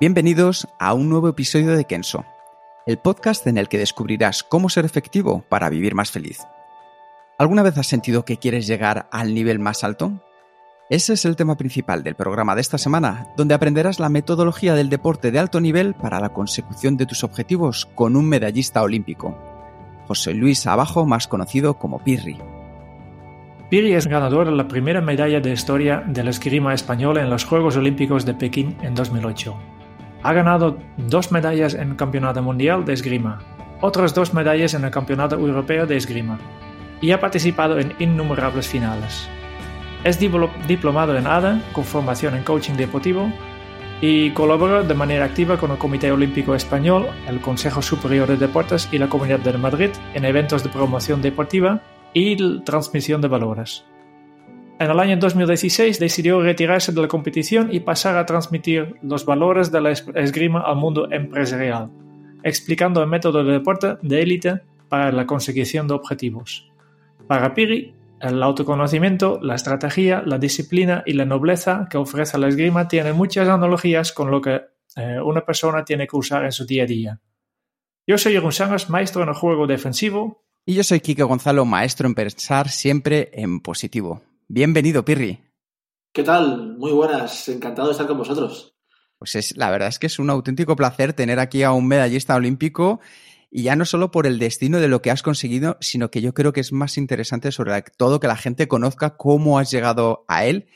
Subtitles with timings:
[0.00, 2.24] Bienvenidos a un nuevo episodio de Kenso,
[2.84, 6.40] el podcast en el que descubrirás cómo ser efectivo para vivir más feliz.
[7.38, 10.20] ¿Alguna vez has sentido que quieres llegar al nivel más alto?
[10.90, 14.88] Ese es el tema principal del programa de esta semana, donde aprenderás la metodología del
[14.90, 19.38] deporte de alto nivel para la consecución de tus objetivos con un medallista olímpico.
[20.08, 22.36] José Luis Abajo, más conocido como Pirri.
[23.70, 27.44] Pirri es ganador de la primera medalla de historia de la esgrima española en los
[27.44, 29.56] Juegos Olímpicos de Pekín en 2008.
[30.24, 33.40] Ha ganado dos medallas en el Campeonato Mundial de Esgrima,
[33.82, 36.38] otras dos medallas en el Campeonato Europeo de Esgrima,
[37.02, 39.28] y ha participado en innumerables finales.
[40.02, 43.30] Es diplomado en ADA, con formación en coaching deportivo,
[44.00, 48.88] y colabora de manera activa con el Comité Olímpico Español, el Consejo Superior de Deportes
[48.92, 51.82] y la Comunidad de Madrid en eventos de promoción deportiva
[52.14, 53.84] y transmisión de valores.
[54.80, 59.70] En el año 2016 decidió retirarse de la competición y pasar a transmitir los valores
[59.70, 61.90] de la esgrima al mundo empresarial,
[62.42, 66.72] explicando el método de deporte de élite para la consecución de objetivos.
[67.28, 72.88] Para Piri, el autoconocimiento, la estrategia, la disciplina y la nobleza que ofrece la esgrima
[72.88, 74.60] tienen muchas analogías con lo que
[74.96, 77.20] eh, una persona tiene que usar en su día a día.
[78.06, 80.42] Yo soy Jeroen Sangers, maestro en el juego defensivo.
[80.66, 84.22] Y yo soy Kike Gonzalo, maestro en pensar siempre en positivo.
[84.48, 85.40] Bienvenido, Pirri.
[86.12, 86.76] ¿Qué tal?
[86.76, 88.76] Muy buenas, encantado de estar con vosotros.
[89.18, 92.34] Pues es, la verdad es que es un auténtico placer tener aquí a un medallista
[92.34, 93.00] olímpico
[93.50, 96.34] y ya no solo por el destino de lo que has conseguido, sino que yo
[96.34, 100.44] creo que es más interesante sobre todo que la gente conozca cómo has llegado a
[100.44, 100.68] él.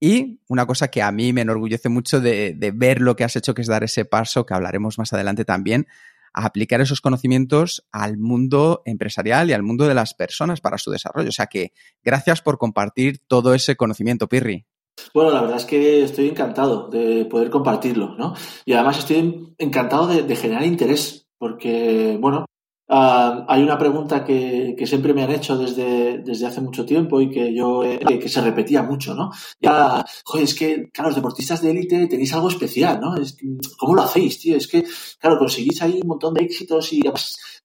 [0.00, 3.36] Y una cosa que a mí me enorgullece mucho de, de ver lo que has
[3.36, 5.86] hecho, que es dar ese paso, que hablaremos más adelante también,
[6.34, 10.90] a aplicar esos conocimientos al mundo empresarial y al mundo de las personas para su
[10.90, 11.28] desarrollo.
[11.28, 11.72] O sea que
[12.02, 14.66] gracias por compartir todo ese conocimiento, Pirri.
[15.12, 18.34] Bueno, la verdad es que estoy encantado de poder compartirlo, ¿no?
[18.64, 22.46] Y además estoy encantado de, de generar interés porque, bueno,
[22.88, 27.20] uh, hay una pregunta que, que, siempre me han hecho desde, desde hace mucho tiempo
[27.20, 29.30] y que yo eh, que se repetía mucho, ¿no?
[29.60, 33.16] Ya, joder, es que, claro, los deportistas de élite tenéis algo especial, ¿no?
[33.16, 33.36] Es,
[33.78, 34.56] ¿Cómo lo hacéis, tío?
[34.56, 34.84] Es que,
[35.18, 37.02] claro, conseguís ahí un montón de éxitos y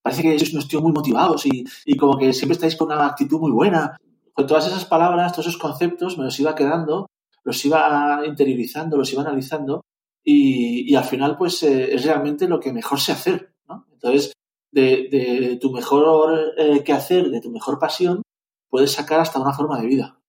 [0.01, 3.05] parece que sois unos tíos muy motivados y, y como que siempre estáis con una
[3.05, 3.97] actitud muy buena.
[4.33, 7.07] Con todas esas palabras, todos esos conceptos, me los iba quedando,
[7.43, 9.81] los iba interiorizando, los iba analizando
[10.23, 13.53] y, y al final, pues, eh, es realmente lo que mejor sé hacer,
[14.01, 14.33] entonces,
[14.71, 18.21] de, tu mejor eh, quehacer, de tu mejor pasión,
[18.69, 20.19] puedes sacar hasta una forma de vida.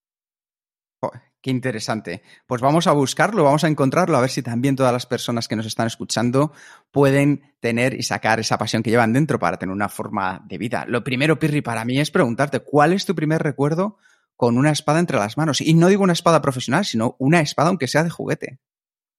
[1.42, 2.22] qué interesante.
[2.46, 5.56] Pues vamos a buscarlo, vamos a encontrarlo, a ver si también todas las personas que
[5.56, 6.52] nos están escuchando
[6.90, 10.84] pueden tener y sacar esa pasión que llevan dentro para tener una forma de vida.
[10.86, 13.96] Lo primero, Pirri, para mí es preguntarte, ¿cuál es tu primer recuerdo
[14.36, 15.60] con una espada entre las manos?
[15.60, 18.58] Y no digo una espada profesional, sino una espada aunque sea de juguete.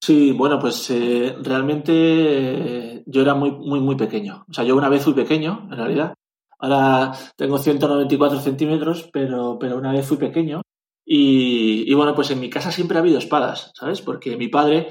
[0.03, 4.45] Sí, bueno, pues eh, realmente yo era muy, muy, muy pequeño.
[4.49, 6.13] O sea, yo una vez fui pequeño, en realidad.
[6.59, 10.61] Ahora tengo 194 centímetros, pero, pero una vez fui pequeño.
[11.05, 14.01] Y, bueno, pues en mi casa siempre ha habido espadas, ¿sabes?
[14.01, 14.89] Porque mi padre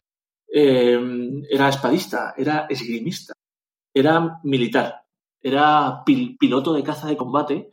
[0.52, 1.00] eh,
[1.50, 3.32] era espadista, era esgrimista,
[3.94, 5.02] era militar,
[5.42, 7.70] era pil piloto de caza de combate.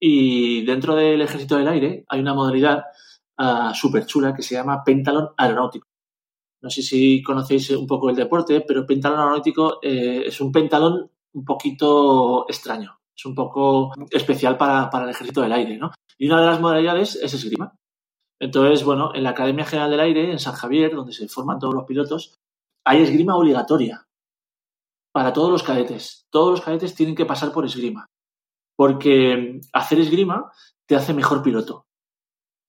[0.00, 2.84] Y dentro del ejército del aire hay una modalidad
[3.38, 5.91] uh, súper chula que se llama pentalón aeronáutico.
[6.62, 11.10] No sé si conocéis un poco el deporte, pero pentalón aeronáutico eh, es un pentalón
[11.32, 12.98] un poquito extraño.
[13.14, 15.90] Es un poco especial para, para, el ejército del aire, ¿no?
[16.16, 17.74] Y una de las modalidades es esgrima.
[18.40, 21.74] Entonces, bueno, en la Academia General del Aire, en San Javier, donde se forman todos
[21.74, 22.40] los pilotos,
[22.84, 24.06] hay esgrima obligatoria
[25.12, 26.26] para todos los cadetes.
[26.30, 28.06] Todos los cadetes tienen que pasar por esgrima.
[28.76, 30.50] Porque hacer esgrima
[30.86, 31.86] te hace mejor piloto.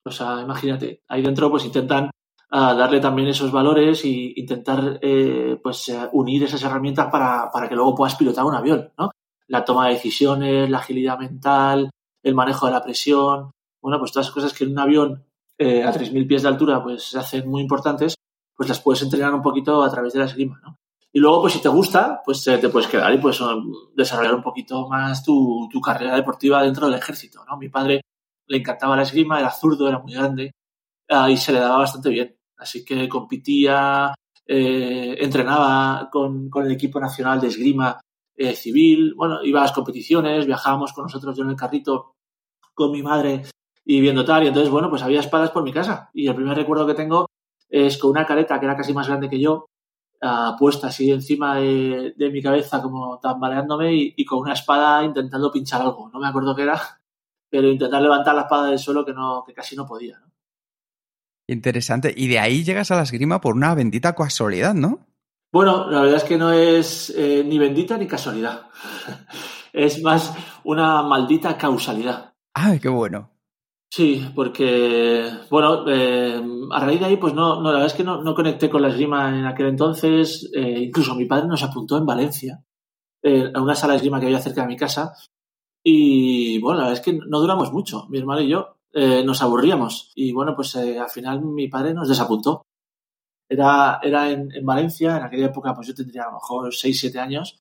[0.05, 2.11] O sea, imagínate, ahí dentro pues intentan
[2.55, 7.67] a darle también esos valores e intentar eh, pues eh, unir esas herramientas para, para,
[7.67, 9.09] que luego puedas pilotar un avión, ¿no?
[9.47, 11.89] La toma de decisiones, la agilidad mental,
[12.21, 13.49] el manejo de la presión,
[13.81, 15.25] bueno, pues todas las cosas que en un avión
[15.57, 18.13] eh, a 3.000 pies de altura pues se hacen muy importantes,
[18.55, 20.77] pues las puedes entrenar un poquito a través de la esgrima, ¿no?
[21.11, 23.39] Y luego, pues si te gusta, pues te puedes quedar y pues
[23.95, 27.57] desarrollar un poquito más tu, tu carrera deportiva dentro del ejército, ¿no?
[27.57, 28.01] Mi padre
[28.45, 30.51] le encantaba la esgrima, era zurdo, era muy grande
[31.09, 32.35] uh, y se le daba bastante bien.
[32.57, 34.13] Así que competía,
[34.45, 37.99] eh, entrenaba con, el equipo nacional de esgrima
[38.35, 42.13] eh, civil, bueno, iba a las competiciones, viajábamos con nosotros yo en el carrito
[42.73, 43.43] con mi madre
[43.85, 46.09] y viendo tal, y entonces, bueno, pues había espadas por mi casa.
[46.13, 47.27] Y el primer recuerdo que tengo
[47.69, 49.65] es con una careta que era casi más grande que yo,
[50.21, 55.03] uh, puesta así encima de, de, mi cabeza, como tambaleándome, y, y, con una espada
[55.03, 56.09] intentando pinchar algo.
[56.11, 56.79] No me acuerdo qué era,
[57.49, 60.19] pero intentar levantar la espada del suelo que, no, que casi no podía.
[60.19, 60.32] ¿no?
[61.47, 62.13] Interesante.
[62.15, 65.05] Y de ahí llegas a la esgrima por una bendita casualidad, ¿no?
[65.51, 68.69] Bueno, la verdad es que no es eh, ni bendita ni casualidad.
[69.73, 72.33] es más una maldita causalidad.
[72.55, 73.29] ¡Ay, qué bueno!
[73.91, 76.41] Sí, porque, bueno, eh,
[76.71, 78.81] a raíz de ahí, pues no, no la verdad es que no, no conecté con
[78.81, 80.49] la esgrima en aquel entonces.
[80.55, 82.63] Eh, incluso mi padre nos apuntó en Valencia,
[83.23, 85.13] a una sala de esgrima que había cerca de mi casa.
[85.83, 88.77] Y bueno, la verdad es que no duramos mucho, mi hermano y yo.
[88.93, 90.11] Eh, nos aburríamos.
[90.15, 92.63] Y bueno, pues eh, al final mi padre nos desapuntó.
[93.49, 96.99] Era, era en, en, Valencia, en aquella época pues yo tendría a lo mejor 6,
[96.99, 97.57] 7 años.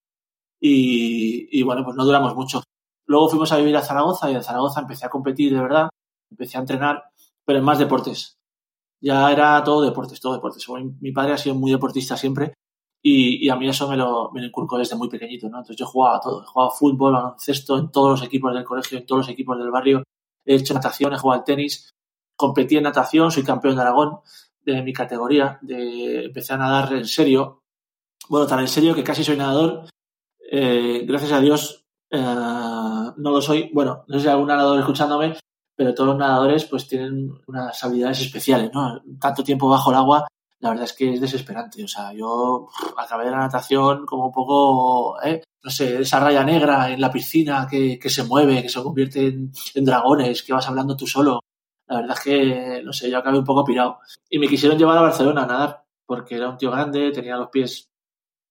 [0.61, 2.62] Y, y, bueno, pues no duramos mucho.
[3.06, 5.88] Luego fuimos a vivir a Zaragoza y en Zaragoza empecé a competir de verdad,
[6.31, 7.05] empecé a entrenar,
[7.44, 8.37] pero en más deportes.
[9.00, 10.64] Ya era todo deportes, todo deportes.
[11.00, 12.55] Mi padre ha sido muy deportista siempre
[13.02, 15.58] y, y a mí eso me lo, me lo inculcó desde muy pequeñito, ¿no?
[15.58, 19.26] Entonces yo jugaba todo, jugaba fútbol, baloncesto, en todos los equipos del colegio, en todos
[19.26, 20.05] los equipos del barrio
[20.44, 21.90] he hecho natación, he jugado al tenis,
[22.36, 24.20] competí en natación, soy campeón de Aragón
[24.64, 27.62] de mi categoría, de, empecé a nadar en serio,
[28.28, 29.88] bueno, tan en serio que casi soy nadador,
[30.50, 34.78] eh, gracias a Dios eh, no lo soy, bueno, no sé si hay algún nadador
[34.78, 35.36] escuchándome,
[35.74, 39.02] pero todos los nadadores pues tienen unas habilidades especiales, ¿no?
[39.18, 40.28] Tanto tiempo bajo el agua,
[40.62, 44.32] la verdad es que es desesperante, o sea, yo acabé de la natación como un
[44.32, 45.42] poco, ¿eh?
[45.60, 49.26] no sé, esa raya negra en la piscina que, que se mueve, que se convierte
[49.26, 51.40] en, dragones, que vas hablando tú solo.
[51.88, 53.98] La verdad es que, no sé, yo acabé un poco pirado.
[54.30, 57.50] Y me quisieron llevar a Barcelona a nadar, porque era un tío grande, tenía los
[57.50, 57.90] pies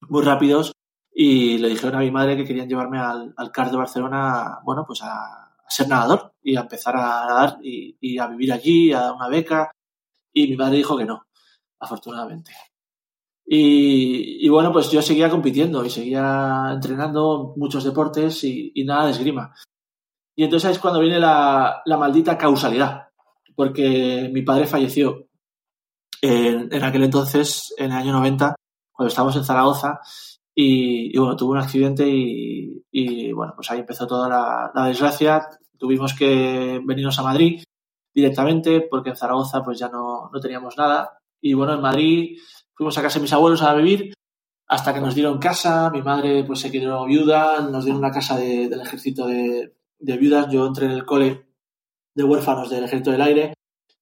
[0.09, 0.73] muy rápidos,
[1.13, 4.83] y le dijeron a mi madre que querían llevarme al, al CAR de Barcelona, bueno,
[4.85, 8.91] pues a, a, ser nadador y a empezar a nadar y, y a vivir allí,
[8.91, 9.71] a dar una beca.
[10.33, 11.25] Y mi madre dijo que no,
[11.81, 12.51] afortunadamente.
[13.45, 19.07] Y, y, bueno, pues yo seguía compitiendo y seguía entrenando muchos deportes y, y nada
[19.07, 19.53] de esgrima.
[20.35, 23.09] Y entonces es cuando viene la, la, maldita causalidad,
[23.55, 25.27] porque mi padre falleció
[26.21, 28.55] en, en, aquel entonces, en el año 90,
[28.93, 29.99] cuando estábamos en Zaragoza,
[30.55, 34.85] y, y bueno, tuvo un accidente y, y, bueno, pues ahí empezó toda la, la,
[34.87, 35.47] desgracia.
[35.77, 37.63] Tuvimos que venirnos a Madrid
[38.13, 41.20] directamente, porque en Zaragoza pues ya no, no teníamos nada.
[41.41, 42.37] Y bueno, en Madrid
[42.73, 44.13] fuimos a casa de mis abuelos a vivir
[44.71, 48.37] hasta que nos dieron casa, mi madre pues se quedó viuda, nos dieron una casa
[48.37, 51.45] de, del ejército de, de, viudas, yo entré en el cole
[52.15, 53.53] de huérfanos del ejército del aire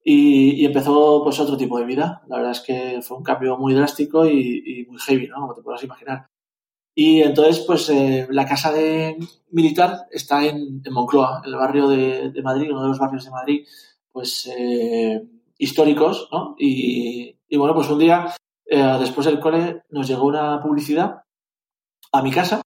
[0.03, 2.21] y, y, empezó pues otro tipo de vida.
[2.27, 5.42] La verdad es que fue un cambio muy drástico y, y muy heavy, ¿no?
[5.42, 6.27] Como te puedas imaginar.
[6.94, 9.18] Y entonces pues eh, la casa de
[9.50, 13.31] militar está en, en, Moncloa, el barrio de, de, Madrid, uno de los barrios de
[13.31, 13.65] Madrid
[14.12, 15.19] pues eh,
[15.59, 16.56] históricos, ¿no?
[16.57, 18.33] Y, bueno, pues un día
[18.65, 21.21] eh, después del cole nos llegó una publicidad
[22.11, 22.61] a mi casa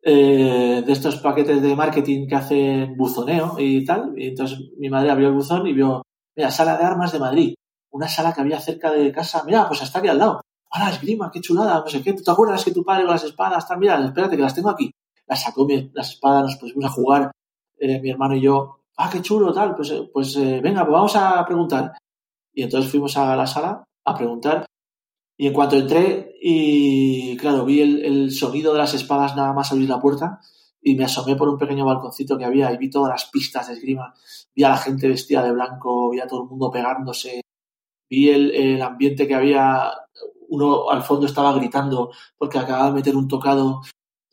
[0.00, 4.14] eh, de estos paquetes de marketing que hacen buzoneo y tal.
[4.16, 6.02] Y entonces mi madre abrió el buzón y vio,
[6.36, 7.54] mira, sala de armas de Madrid,
[7.90, 10.40] una sala que había cerca de casa, mira, pues está aquí al lado.
[10.70, 11.80] ¡Hala, esgrima, qué chulada!
[11.80, 13.66] No sé qué, ¿te acuerdas que tu padre con las espadas?
[13.66, 13.78] Tal?
[13.78, 14.90] Mira, espérate que las tengo aquí.
[15.26, 17.32] Las sacó las espadas, nos pusimos a jugar,
[17.78, 18.80] eh, mi hermano y yo.
[18.96, 19.74] ¡Ah, qué chulo, tal!
[19.74, 21.92] Pues, pues eh, venga, pues vamos a preguntar.
[22.58, 24.66] Y entonces fuimos a la sala a preguntar
[25.36, 29.88] y en cuanto entré y, claro, vi el, sonido de las espadas nada más abrir
[29.88, 30.40] la puerta
[30.82, 33.74] y me asomé por un pequeño balconcito que había y vi todas las pistas de
[33.74, 34.12] esgrima.
[34.56, 37.42] Vi a la gente vestida de blanco, vi a todo el mundo pegándose,
[38.10, 39.92] vi el, el ambiente que había.
[40.48, 43.82] Uno al fondo estaba gritando porque acababa de meter un tocado.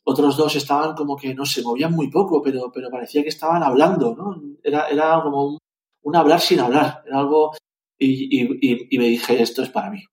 [0.03, 3.61] Otros dos estaban como que, no se movían muy poco, pero, pero parecía que estaban
[3.61, 4.41] hablando, ¿no?
[4.63, 5.57] Era, era como un,
[6.01, 7.03] un hablar sin hablar.
[7.05, 7.51] Era algo.
[7.97, 10.03] Y, y, y me dije, esto es para mí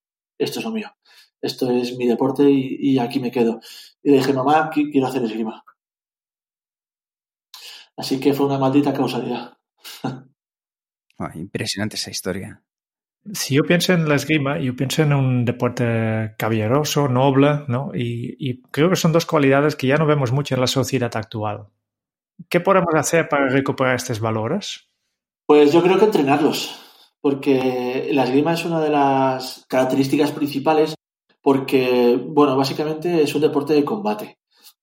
[0.43, 0.91] esto es lo mío,
[1.41, 3.61] esto es mi deporte y, y aquí me quedo.
[4.03, 5.65] Y le dije, mamá, quiero hacer esgrima.
[7.97, 9.57] Así que fue una maldita causalidad.
[11.19, 12.63] Oh, impresionante esa historia.
[13.33, 17.93] Si yo pienso en la esgrima, yo pienso en un deporte caballeroso, noble, ¿no?
[17.95, 21.15] Y, y, creo que son dos cualidades que ya no vemos mucho en la sociedad
[21.15, 21.69] actual.
[22.49, 24.89] ¿Qué podemos hacer para recuperar estos valores?
[25.47, 26.92] Pues yo creo que entrenarlos
[27.23, 30.95] porque la esgrima es una de las características principales
[31.41, 34.39] porque, bueno, básicamente es un deporte de combate.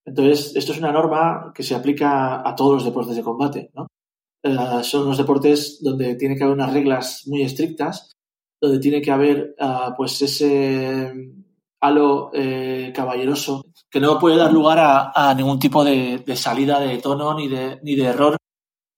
[0.06, 3.88] Entonces, esto es una norma que se aplica a todos los deportes de combate, ¿no?
[4.42, 8.14] Eh, son unos deportes donde tiene que haber unas reglas muy estrictas,
[8.60, 11.14] donde tiene que haber, uh, pues, ese
[11.82, 16.98] halo eh, caballeroso que no puede dar lugar a, ningún tipo de, de, salida de
[16.98, 18.38] tono ni de, ni de error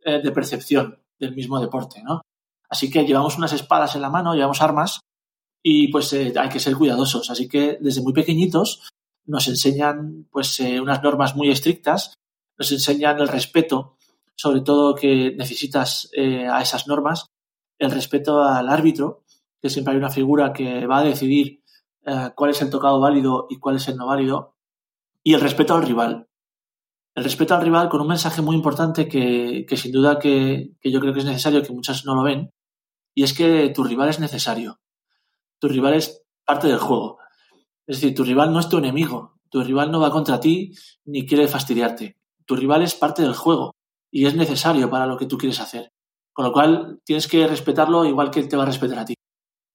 [0.03, 2.21] eh, de percepción del mismo deporte, ¿no?
[2.71, 5.01] Así que llevamos unas espadas en la mano, llevamos armas
[5.61, 7.29] y pues eh, hay que ser cuidadosos.
[7.29, 8.89] Así que desde muy pequeñitos
[9.25, 12.13] nos enseñan pues eh, unas normas muy estrictas,
[12.57, 13.97] nos enseñan el respeto,
[14.35, 17.25] sobre todo que necesitas eh, a esas normas,
[17.77, 19.25] el respeto al árbitro,
[19.61, 21.59] que siempre hay una figura que va a decidir
[22.35, 24.55] cuál es el tocado válido y cuál es el no válido,
[25.23, 26.27] y el respeto al rival.
[27.13, 31.13] El respeto al rival con un mensaje muy importante que, sin duda que yo creo
[31.13, 32.49] que es necesario, que muchas no lo ven,
[33.13, 34.79] y es que tu rival es necesario.
[35.59, 37.19] Tu rival es parte del juego.
[37.85, 40.71] Es decir, tu rival no es tu enemigo, tu rival no va contra ti
[41.05, 42.17] ni quiere fastidiarte.
[42.45, 43.75] Tu rival es parte del juego
[44.09, 45.91] y es necesario para lo que tú quieres hacer.
[46.33, 49.13] Con lo cual tienes que respetarlo igual que él te va a respetar a ti.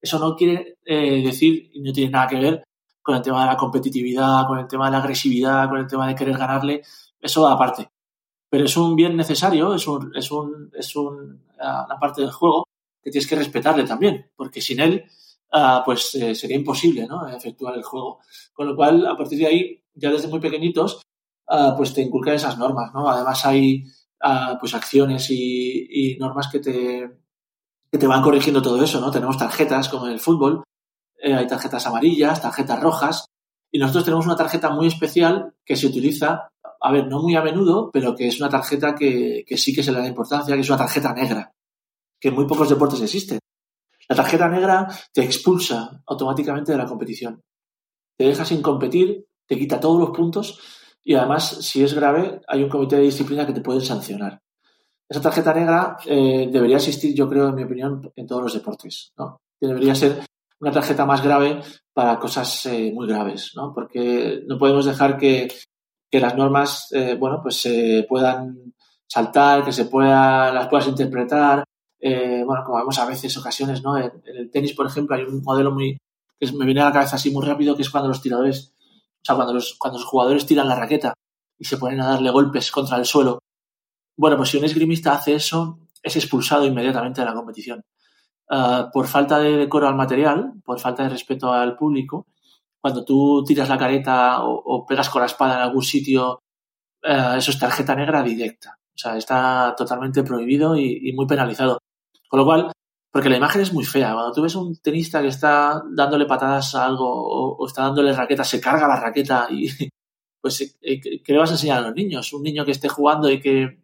[0.00, 2.64] Eso no quiere eh, decir y no tiene nada que ver
[3.02, 6.08] con el tema de la competitividad, con el tema de la agresividad, con el tema
[6.08, 6.82] de querer ganarle.
[7.20, 7.90] Eso va aparte.
[8.48, 12.65] Pero es un bien necesario, es, un, es, un, es un, una parte del juego
[13.06, 15.04] que tienes que respetarle también, porque sin él
[15.52, 17.28] uh, pues eh, sería imposible ¿no?
[17.28, 18.18] efectuar el juego.
[18.52, 21.02] Con lo cual, a partir de ahí, ya desde muy pequeñitos,
[21.48, 22.92] uh, pues te inculcan esas normas.
[22.92, 23.08] ¿no?
[23.08, 23.84] Además hay
[24.24, 27.08] uh, pues acciones y, y, normas que te,
[27.92, 29.00] que te van corrigiendo todo eso.
[29.00, 29.12] ¿no?
[29.12, 30.64] Tenemos tarjetas como en el fútbol,
[31.16, 33.26] eh, hay tarjetas amarillas, tarjetas rojas,
[33.70, 36.48] y nosotros tenemos una tarjeta muy especial que se utiliza,
[36.80, 39.84] a ver, no muy a menudo, pero que es una tarjeta que, que sí que
[39.84, 41.52] se le da importancia, que es una tarjeta negra,
[42.20, 43.38] que en muy pocos deportes existen.
[44.08, 47.42] La tarjeta negra te expulsa automáticamente de la competición.
[48.16, 50.60] Te deja sin competir, te quita todos los puntos
[51.02, 54.40] y además, si es grave, hay un comité de disciplina que te puede sancionar.
[55.08, 59.12] Esa tarjeta negra eh, debería existir, yo creo, en mi opinión, en todos los deportes.
[59.16, 59.40] ¿no?
[59.60, 60.24] Debería ser
[60.58, 61.60] una tarjeta más grave
[61.92, 63.72] para cosas eh, muy graves, ¿no?
[63.72, 65.48] porque no podemos dejar que,
[66.10, 68.74] que las normas eh, bueno, pues se puedan
[69.06, 71.62] saltar, que se pueda, las puedas interpretar,
[72.08, 73.98] eh, bueno, como vemos a veces, ocasiones, ¿no?
[73.98, 75.98] En, el tenis, por ejemplo, hay un modelo muy
[76.38, 79.24] que me viene a la cabeza así muy rápido, que es cuando los tiradores, o
[79.24, 81.14] sea, cuando los, cuando los jugadores tiran la raqueta
[81.58, 83.40] y se ponen a darle golpes contra el suelo.
[84.16, 87.82] Bueno, pues si un esgrimista hace eso, es expulsado inmediatamente de la competición.
[88.48, 92.28] Uh, por falta de decoro al material, por falta de respeto al público,
[92.80, 96.42] cuando tú tiras la careta o, pegas con la espada en algún sitio,
[97.02, 98.78] uh, eso es tarjeta negra directa.
[98.94, 101.80] O sea, está totalmente prohibido y muy penalizado.
[102.28, 102.72] Con lo cual,
[103.10, 104.12] porque la imagen es muy fea.
[104.12, 107.06] Cuando tú ves un tenista que está dándole patadas a algo
[107.56, 109.68] o, está dándole raqueta, se carga la raqueta y
[110.42, 112.32] pues eh, ¿qué le vas a enseñar a los niños?
[112.32, 113.82] Un niño que esté jugando y que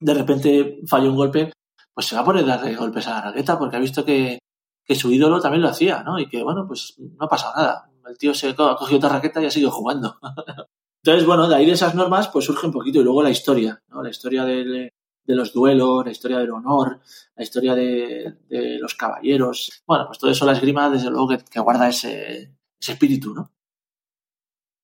[0.00, 1.52] de repente falle un golpe,
[1.92, 4.38] pues se va a poner a darle golpes a la raqueta porque ha visto que,
[4.84, 6.18] que su ídolo también lo hacía, ¿no?
[6.18, 7.90] Y que, bueno, pues no ha pasado nada.
[8.08, 10.18] El tío se ha cogido otra raqueta y ha seguido jugando.
[11.04, 13.00] Entonces, bueno, de ahí de esas normas, pues surge un poquito.
[13.00, 14.02] Y luego la historia, ¿no?
[14.02, 14.90] La historia del,
[15.30, 17.00] de los duelos, la historia del honor,
[17.36, 18.34] la historia de,
[18.80, 19.82] los caballeros.
[19.86, 23.52] Bueno, pues todo eso la esgrima, desde luego, que, que guarda ese, espíritu, ¿no?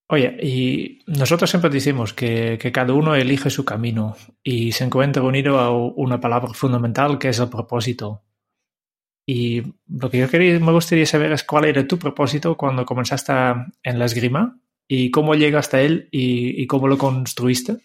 [0.09, 5.59] Oye, y nosotros siempre decimos que, cada uno elige su camino y se encuentra unido
[5.59, 8.23] a una palabra fundamental que es el propósito.
[9.29, 13.33] Y lo que yo quería, me gustaría saber es cuál era tu propósito cuando comenzaste
[13.83, 17.79] en la esgrima y cómo llegaste a él y cómo lo construiste.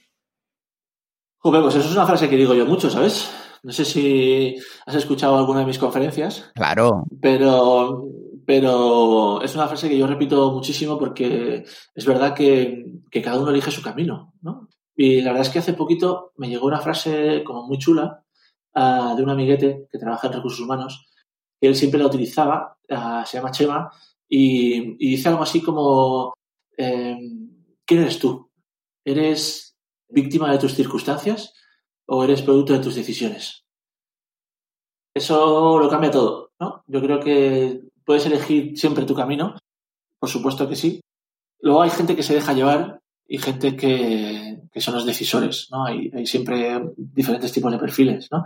[1.44, 3.32] Joder, pues eso es una frase que digo yo mucho, ¿sabes?
[3.64, 4.56] No sé si
[4.86, 6.52] has escuchado alguna de mis conferencias.
[6.54, 7.04] Claro.
[7.20, 8.06] Pero,
[8.46, 11.64] pero es una frase que yo repito muchísimo porque
[11.96, 14.70] es verdad que, que cada uno elige su camino, ¿no?
[14.96, 18.24] Y la verdad es que hace poquito me llegó una frase como muy chula
[18.76, 21.08] uh, de un amiguete que trabaja en recursos humanos,
[21.60, 23.92] que él siempre la utilizaba, uh, se llama Chema,
[24.28, 26.34] y, y, dice algo así como,
[26.78, 27.18] eh,
[27.86, 28.50] ¿quién eres tú?
[29.04, 29.71] ¿Eres
[30.12, 31.54] víctima de tus circunstancias
[32.06, 33.64] o eres producto de tus decisiones.
[35.14, 36.84] Eso lo cambia todo, ¿no?
[36.88, 39.58] Yo creo que puedes elegir siempre tu camino,
[40.20, 41.02] por supuesto que sí.
[41.60, 45.86] Luego hay gente que se deja llevar y gente que, son los decisores, ¿no?
[45.86, 48.46] Hay, hay, siempre diferentes tipos de perfiles, ¿no?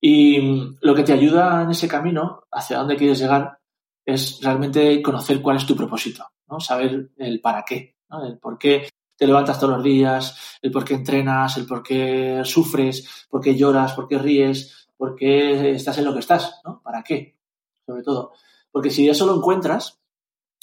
[0.00, 0.38] Y
[0.80, 3.58] lo que te ayuda en ese camino, hacia dónde quieres llegar,
[4.04, 6.60] es realmente conocer cuál es tu propósito, ¿no?
[6.60, 8.24] Saber el para qué, ¿no?
[8.24, 12.42] El por qué te levantas todos los días, el por qué entrenas, el por qué
[12.44, 16.80] sufres, por qué lloras, por qué ríes, por qué estás en lo que estás, ¿no?
[16.82, 17.36] ¿Para qué?
[17.84, 18.32] Sobre todo.
[18.70, 19.98] Porque si eso lo encuentras,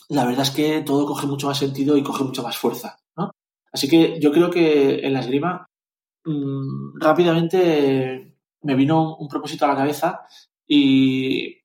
[0.10, 3.00] la verdad es que todo coge mucho más sentido y coge mucho más fuerza.
[3.18, 3.32] ¿no?
[3.72, 5.68] Así que yo creo que en la esgrima
[6.26, 10.22] mmm, rápidamente me vino un propósito a la cabeza
[10.68, 11.58] y,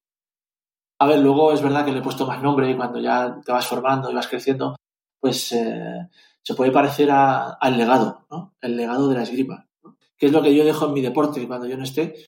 [0.98, 3.52] a ver, luego es verdad que le he puesto más nombre y cuando ya te
[3.52, 4.76] vas formando y vas creciendo,
[5.20, 6.08] pues eh,
[6.48, 8.54] se puede parecer al legado, ¿no?
[8.62, 9.68] El legado de la esgrima.
[9.84, 9.98] ¿no?
[10.16, 12.24] Que es lo que yo dejo en mi deporte cuando yo no esté.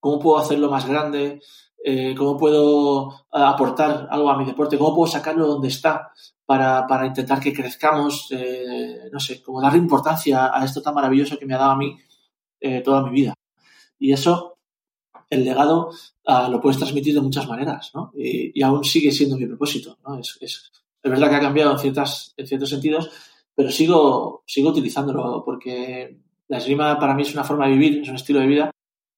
[0.00, 1.42] ¿Cómo puedo hacerlo más grande?
[1.84, 4.78] Eh, ¿Cómo puedo aportar algo a mi deporte?
[4.78, 6.10] ¿Cómo puedo sacarlo donde está
[6.46, 8.28] para, para intentar que crezcamos?
[8.30, 11.76] Eh, no sé, como darle importancia a esto tan maravilloso que me ha dado a
[11.76, 11.94] mí
[12.60, 13.34] eh, toda mi vida.
[13.98, 14.56] Y eso,
[15.28, 15.90] el legado
[16.26, 18.12] uh, lo puedes transmitir de muchas maneras, ¿no?
[18.16, 20.18] Y, y aún sigue siendo mi propósito, ¿no?
[20.18, 20.72] Es, es,
[21.02, 23.10] es verdad que ha cambiado en, ciertas, en ciertos sentidos,
[23.58, 28.08] pero sigo, sigo utilizándolo porque la esgrima para mí es una forma de vivir, es
[28.08, 28.70] un estilo de vida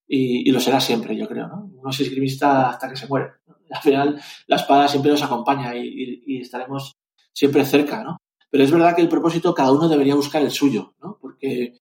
[0.09, 1.71] y, lo será siempre, yo creo, ¿no?
[1.75, 3.33] Uno es esgrimista hasta que se muere.
[3.71, 6.97] Al final, la espada siempre nos acompaña y, y, y, estaremos
[7.35, 8.17] siempre cerca, ¿no?
[8.49, 11.19] Pero es verdad que el propósito, cada uno debería buscar el suyo, ¿no?
[11.21, 11.77] Porque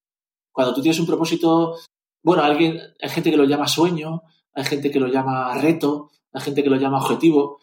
[0.52, 1.78] cuando tú tienes un propósito,
[2.22, 4.24] bueno, alguien, hay gente que lo llama sueño,
[4.54, 7.62] hay gente que lo llama reto, hay gente que lo llama objetivo.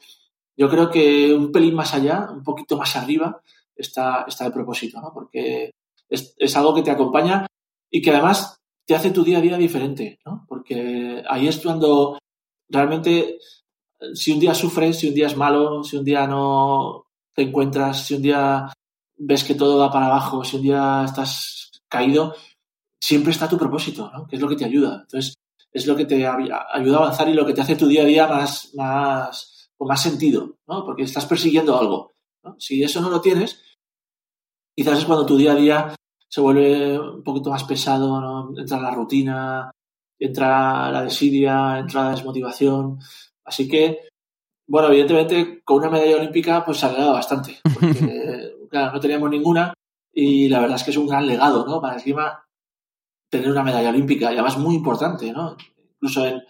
[0.57, 3.43] Yo creo que un pelín más allá, un poquito más arriba,
[3.77, 5.13] está, está el propósito, ¿no?
[5.13, 5.71] Porque
[6.09, 7.47] es, es algo que te acompaña
[7.91, 8.57] y que además
[8.87, 10.45] te hace tu día a día diferente, ¿no?
[10.49, 12.19] Porque ahí es cuando
[12.69, 13.39] realmente,
[14.15, 18.07] si un día sufres, si un día es malo, si un día no te encuentras,
[18.07, 18.73] si un día
[19.17, 22.35] ves que todo va para abajo, si un día estás caído,
[23.01, 24.27] siempre está tu propósito, ¿no?
[24.27, 25.01] Que es lo que te ayuda.
[25.03, 25.35] Entonces,
[25.73, 28.07] es lo que te ayuda a avanzar y lo que te hace tu día a
[28.07, 30.85] día más, más, con más sentido, ¿no?
[30.85, 32.15] Porque estás persiguiendo algo.
[32.59, 33.63] Si eso no lo tienes,
[34.77, 35.95] quizás es cuando tu día a día
[36.29, 38.53] se vuelve un poquito más pesado, ¿no?
[38.59, 39.71] entra la rutina,
[40.19, 42.99] entra la desidia, entra la desmotivación.
[43.45, 44.01] Así que,
[44.69, 49.73] bueno, evidentemente con una medalla olímpica pues se ha bastante, porque claro, no teníamos ninguna
[50.13, 51.81] y la verdad es que es un gran legado, ¿no?
[51.81, 52.45] Para el esgrima
[53.31, 55.57] tener una medalla olímpica y además muy importante, ¿no?
[55.95, 56.43] Incluso en,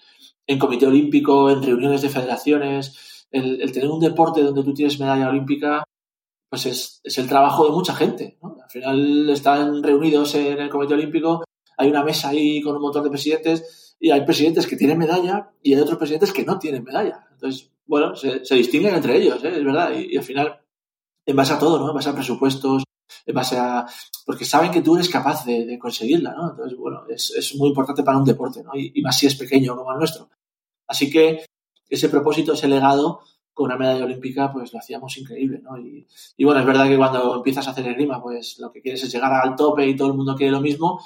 [0.47, 5.01] en comité olímpico, en reuniones de federaciones, el, el, tener un deporte donde tú tienes
[5.01, 5.85] medalla olímpica,
[6.49, 8.57] pues es, el trabajo de mucha gente, ¿no?
[8.63, 11.45] Al final están reunidos en el comité olímpico,
[11.77, 15.51] hay una mesa ahí con un montón de presidentes y hay presidentes que tienen medalla
[15.63, 17.27] y hay otros presidentes que no tienen medalla.
[17.33, 19.53] Entonces, bueno, se, distinguen entre ellos, ¿eh?
[19.57, 20.61] es verdad, y, al final,
[21.25, 21.91] en base a todo, ¿no?
[21.91, 22.85] En base a presupuestos,
[23.25, 23.87] en base a...
[24.25, 26.51] porque saben que tú eres capaz de, conseguirla, ¿no?
[26.51, 28.71] Entonces, bueno, es, es, muy importante para un deporte, ¿no?
[28.75, 30.29] Y, y, más si es pequeño como el nuestro.
[30.89, 31.45] Así que
[31.89, 33.21] ese propósito, ese legado
[33.57, 35.79] con una medalla olímpica, pues lo hacíamos increíble, ¿no?
[35.79, 39.03] Y, y bueno, es verdad que cuando empiezas a hacer esgrima, pues lo que quieres
[39.03, 41.01] es llegar al tope y todo el mundo quiere lo mismo,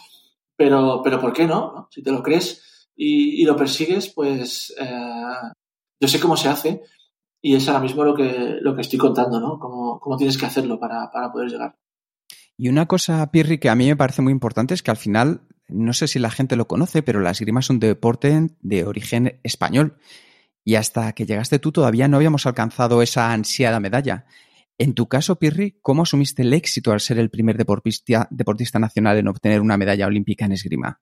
[0.57, 1.73] pero, pero ¿por qué no?
[1.73, 1.89] no?
[1.93, 5.55] Si te lo crees y, y lo persigues, pues eh,
[6.01, 6.83] yo sé cómo se hace
[7.41, 9.61] y es ahora mismo lo que, lo que estoy contando, ¿no?
[9.61, 11.77] Cómo, cómo tienes que hacerlo para, para poder llegar.
[12.57, 15.43] Y una cosa, Pirri, que a mí me parece muy importante es que al final,
[15.69, 19.39] no sé si la gente lo conoce, pero la esgrima es un deporte de origen
[19.45, 19.99] español.
[20.65, 24.27] Y hasta que llegaste tú todavía no habíamos alcanzado esa ansiada medalla.
[24.79, 29.29] En tu caso, Pirri, ¿cómo asumiste el éxito al ser el primer deportista, nacional en
[29.29, 31.01] obtener una medalla olímpica en esgrima?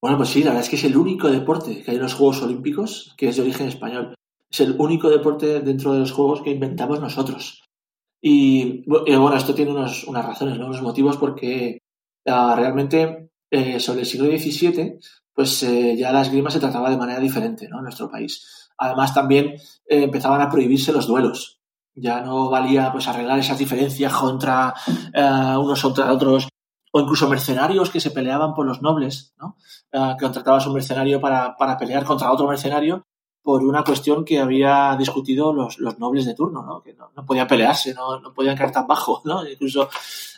[0.00, 2.14] Bueno, pues sí, la verdad es que es el único deporte que hay en los
[2.14, 4.14] Juegos Olímpicos que es de origen español.
[4.50, 7.64] Es el único deporte dentro de los Juegos que inventamos nosotros.
[8.20, 10.66] Y, y bueno, esto tiene unos, unas razones, ¿no?
[10.66, 11.78] unos motivos, porque
[12.26, 14.98] uh, realmente eh, sobre el siglo XVII,
[15.34, 17.78] pues eh, ya la esgrima se trataba de manera diferente ¿no?
[17.78, 18.70] en nuestro país.
[18.78, 19.54] Además, también
[19.86, 21.60] eh, empezaban a prohibirse los duelos.
[21.94, 24.72] Ya no valía pues arreglar esas diferencias contra
[25.58, 26.48] unos contra otros,
[26.90, 29.56] o incluso mercenarios que se peleaban por los nobles, ¿no?
[29.90, 33.04] que contratabas un mercenario para, para pelear contra otro mercenario
[33.42, 36.82] por una cuestión que había discutido los, los nobles de turno, ¿no?
[36.82, 39.22] que no, podían pelearse, no, podían caer tan bajo.
[39.50, 39.88] Incluso,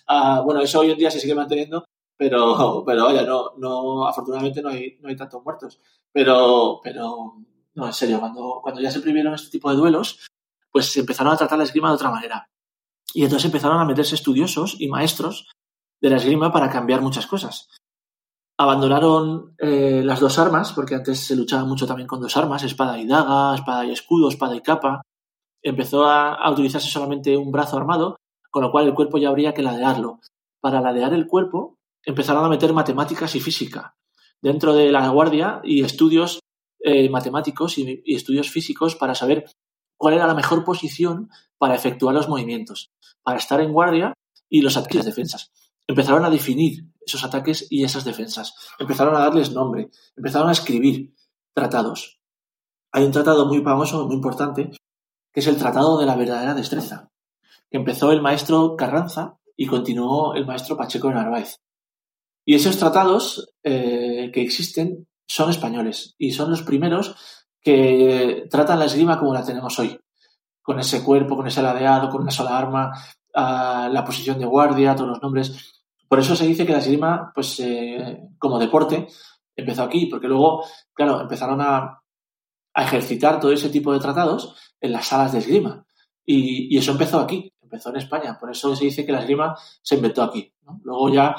[0.09, 1.85] uh, bueno, eso hoy en día se sigue manteniendo,
[2.17, 5.81] pero, pero oye, no, no, afortunadamente no hay, no hay tantos muertos.
[6.13, 7.37] Pero, pero,
[7.75, 10.27] no, en serio, cuando, cuando ya se prohibieron este tipo de duelos,
[10.71, 12.49] pues se empezaron a tratar la esgrima de otra manera.
[13.13, 15.51] Y entonces empezaron a meterse estudiosos y maestros
[16.01, 17.69] de la esgrima para cambiar muchas cosas
[18.57, 22.99] abandonaron eh, las dos armas, porque antes se luchaba mucho también con dos armas, espada
[22.99, 25.03] y daga, espada y escudo, espada y capa.
[25.63, 28.17] Empezó a, a, utilizarse solamente un brazo armado,
[28.51, 30.21] con lo cual el cuerpo ya habría que ladearlo.
[30.61, 33.97] Para ladear el cuerpo empezaron a meter matemáticas y física
[34.41, 36.41] dentro de la guardia y estudios
[36.81, 39.47] eh, matemáticos y, estudios físicos para saber
[39.97, 44.13] cuál era la mejor posición para efectuar los movimientos, para estar en guardia
[44.51, 45.51] y los ataques defensas.
[45.87, 48.55] Empezaron a definir esos ataques y esas defensas.
[48.79, 51.15] Empezaron a darles nombre, empezaron a escribir
[51.55, 52.21] tratados.
[52.93, 54.71] Hay un tratado muy famoso, muy importante,
[55.33, 57.11] que es el Tratado de la Verdadera Destreza,
[57.71, 61.57] que empezó el maestro Carranza y continuó el maestro Pacheco Narváez.
[62.45, 67.17] Y esos tratados eh, que existen son españoles y son los primeros
[67.61, 69.99] que tratan la esgrima como la tenemos hoy,
[70.61, 72.93] con ese cuerpo, con ese ladeado, con una sola arma,
[73.35, 75.83] la posición de guardia, todos los nombres.
[76.09, 79.09] Por eso se dice que la esgrima, pues eh, como deporte,
[79.57, 82.01] empezó aquí, porque luego, claro, empezaron a,
[82.77, 85.87] ejercitar todo ese tipo de tratados en las salas de esgrima.
[86.27, 88.37] Y, eso empezó aquí, empezó en España.
[88.39, 90.53] Por eso se dice que la esgrima se inventó aquí.
[90.83, 91.37] Luego ya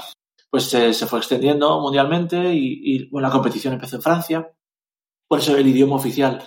[0.56, 4.54] pues se, fue extendiendo mundialmente y, la competición empezó en Francia.
[5.28, 6.42] Por eso el idioma oficial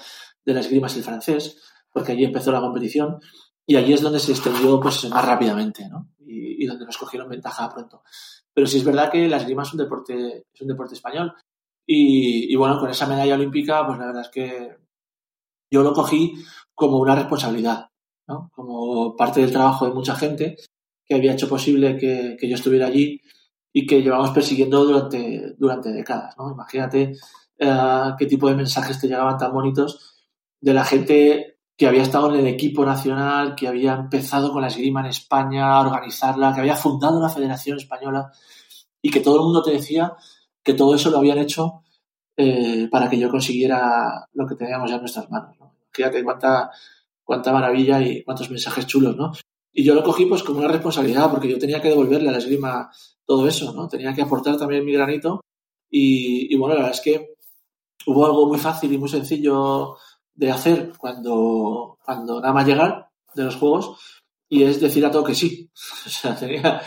[0.46, 1.60] de la esgrima es el francés,
[1.92, 3.20] porque allí empezó la competición
[3.66, 6.08] y allí es donde se extendió pues más rápidamente, ¿no?
[6.20, 8.02] Y, donde nos cogieron ventaja pronto.
[8.54, 11.34] Pero sí es verdad que la esgrima es un deporte, es un deporte español.
[11.86, 14.74] Y, bueno, con esa medalla olímpica, pues la verdad es que
[15.70, 16.32] yo lo cogí
[16.74, 17.90] como una responsabilidad,
[18.26, 18.50] ¿no?
[18.54, 20.56] Como parte del trabajo de mucha gente
[21.04, 23.20] que había hecho posible que, que yo estuviera allí
[23.78, 26.50] y que llevamos persiguiendo durante, durante décadas, ¿no?
[26.50, 27.14] Imagínate
[27.56, 30.16] eh, qué tipo de mensajes te llegaban tan bonitos
[30.60, 34.66] de la gente que había estado en el equipo nacional, que había empezado con la
[34.66, 38.32] esgrima en España a organizarla, que había fundado la Federación Española
[39.00, 40.12] y que todo el mundo te decía
[40.60, 41.84] que todo eso lo habían hecho
[42.36, 45.56] eh, para que yo consiguiera lo que teníamos ya en nuestras manos.
[45.60, 45.76] ¿no?
[45.92, 46.72] Fíjate cuánta,
[47.22, 49.30] cuánta maravilla y cuántos mensajes chulos, ¿no?
[49.72, 52.38] Y yo lo cogí pues como una responsabilidad, porque yo tenía que devolverle a la
[52.38, 52.90] esgrima
[53.28, 53.88] todo eso, ¿no?
[53.88, 55.42] Tenía que aportar también mi granito.
[55.90, 57.34] Y, bueno, la verdad es que
[58.06, 59.96] hubo algo muy fácil y muy sencillo
[60.34, 63.98] de hacer cuando, cuando nada más llegar de los juegos
[64.48, 65.70] y es decir a todo que sí.
[66.06, 66.80] O sea, tenía,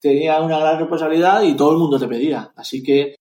[0.00, 2.52] tenía una gran responsabilidad y todo el mundo te pedía.
[2.56, 3.14] Así que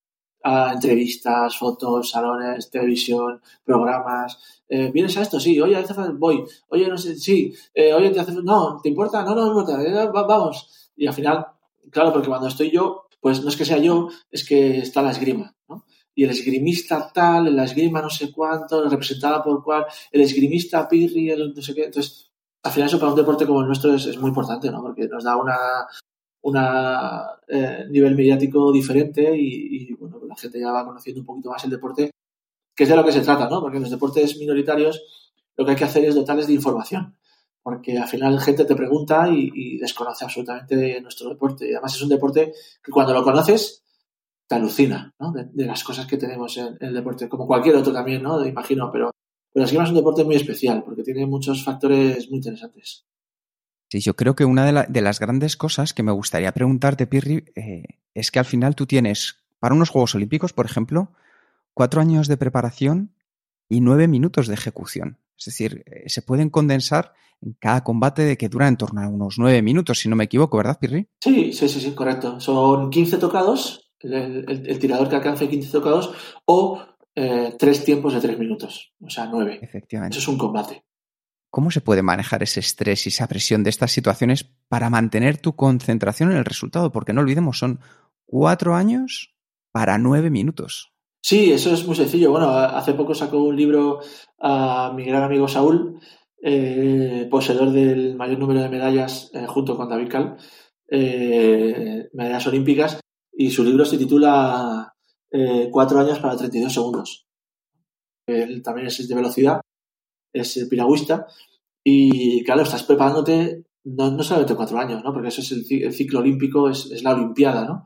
[0.43, 4.39] entrevistas, fotos, salones, televisión, programas.
[4.67, 5.39] Eh, ¿Vienes a esto?
[5.39, 5.61] Sí.
[5.61, 5.77] Oye,
[6.17, 6.43] voy.
[6.69, 7.53] Oye, no sé, sí.
[7.73, 8.33] Eh, oye, te hace...
[8.43, 9.23] No, ¿te importa?
[9.23, 9.81] No, no, no importa.
[9.81, 10.91] Eh, vamos.
[10.95, 11.45] Y al final,
[11.91, 15.11] claro, porque cuando estoy yo, pues no es que sea yo, es que está la
[15.11, 15.85] esgrima, ¿no?
[16.15, 21.29] y el esgrimista tal, la esgrima no sé cuánto, representada por cuál, el esgrimista Pirri,
[21.29, 21.85] el no sé qué.
[21.85, 24.81] Entonces, al final eso para un deporte como el nuestro es, muy importante, ¿no?
[24.81, 25.57] Porque nos da una,
[26.41, 31.63] una eh, nivel mediático diferente y, bueno, la gente ya va conociendo un poquito más
[31.63, 32.11] el deporte,
[32.75, 33.61] que es de lo que se trata, ¿no?
[33.61, 35.01] Porque en los deportes minoritarios
[35.55, 37.15] lo que hay que hacer es dotarles de información,
[37.63, 41.65] porque al final gente te pregunta y, desconoce absolutamente nuestro deporte.
[41.67, 43.83] Y además es un deporte que cuando lo conoces
[44.45, 45.31] te alucina, ¿no?
[45.31, 48.45] De, las cosas que tenemos en, el deporte, como cualquier otro también, ¿no?
[48.45, 49.11] Imagino, pero,
[49.53, 53.05] pero es un deporte muy especial porque tiene muchos factores muy interesantes.
[53.89, 57.83] Sí, yo creo que una de, las grandes cosas que me gustaría preguntarte, Pirri, eh,
[58.13, 61.11] es que al final tú tienes, para unos Juegos Olímpicos, por ejemplo,
[61.73, 63.13] cuatro años de preparación
[63.69, 65.19] y nueve minutos de ejecución.
[65.47, 69.07] Es decir, eh, se pueden condensar en cada combate de que dura en torno a
[69.07, 71.09] unos nueve minutos, si no me equivoco, ¿verdad, Pirri?
[71.21, 72.39] Sí, sí, sí, sí, correcto.
[72.39, 76.13] Son 15 tocados el, tirador que alcance 15 tocados
[76.45, 76.81] o
[77.15, 79.59] eh, tres tiempos de tres minutos, o sea, nueve.
[79.61, 80.17] Efectivamente.
[80.17, 80.83] Eso es un combate.
[81.49, 85.55] ¿Cómo se puede manejar ese estrés y esa presión de estas situaciones para mantener tu
[85.55, 86.91] concentración en el resultado?
[86.91, 87.79] Porque no olvidemos, son
[88.25, 89.35] cuatro años
[89.71, 90.92] para nueve minutos.
[91.25, 92.31] Sí, eso es muy sencillo.
[92.31, 94.01] Bueno, hace poco sacó un libro
[94.39, 95.97] a mi gran amigo Saúl,
[96.41, 100.37] eh, poseedor del mayor número de medallas eh, junto con David Cal,
[102.11, 102.99] medallas olímpicas,
[103.31, 104.93] y su libro se titula
[105.31, 107.25] eh, Cuatro años para 32 segundos.
[108.27, 109.61] Él también es de velocidad,
[110.33, 111.27] es piragüista
[111.85, 115.13] y claro, estás preparándote no, no solamente cuatro años, ¿no?
[115.13, 117.85] porque eso es el, ciclo olímpico, es, la Olimpiada, ¿no?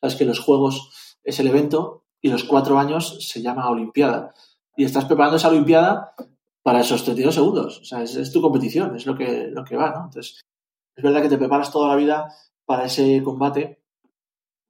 [0.00, 0.90] Sabes que los Juegos
[1.22, 4.34] es el evento y los cuatro años se llama Olimpiada.
[4.76, 6.14] Y estás preparando esa Olimpiada
[6.62, 7.80] para esos 32 segundos.
[7.80, 10.04] O sea, es, tu competición, es lo que, lo que va, ¿no?
[10.04, 10.40] Entonces,
[10.94, 12.28] es verdad que te preparas toda la vida
[12.64, 13.78] para ese combate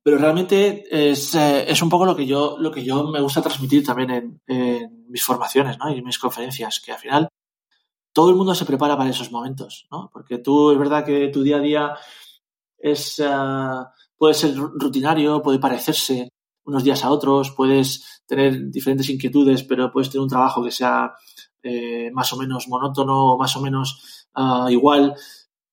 [0.08, 3.42] pero realmente es, eh, es, un poco lo que yo, lo que yo me gusta
[3.42, 5.90] transmitir también en, mis formaciones ¿no?
[5.92, 7.28] y en mis conferencias, que al final
[8.14, 10.08] todo el mundo se prepara para esos momentos, ¿no?
[10.10, 11.94] Porque tú, es verdad que tu día a día
[12.78, 13.28] es, eh,
[14.16, 16.30] puede ser rutinario, puede parecerse
[16.68, 21.14] unos días a otros, puedes tener diferentes inquietudes, pero puedes tener un trabajo que sea
[21.62, 25.14] eh, más o menos monótono o más o menos ah, igual,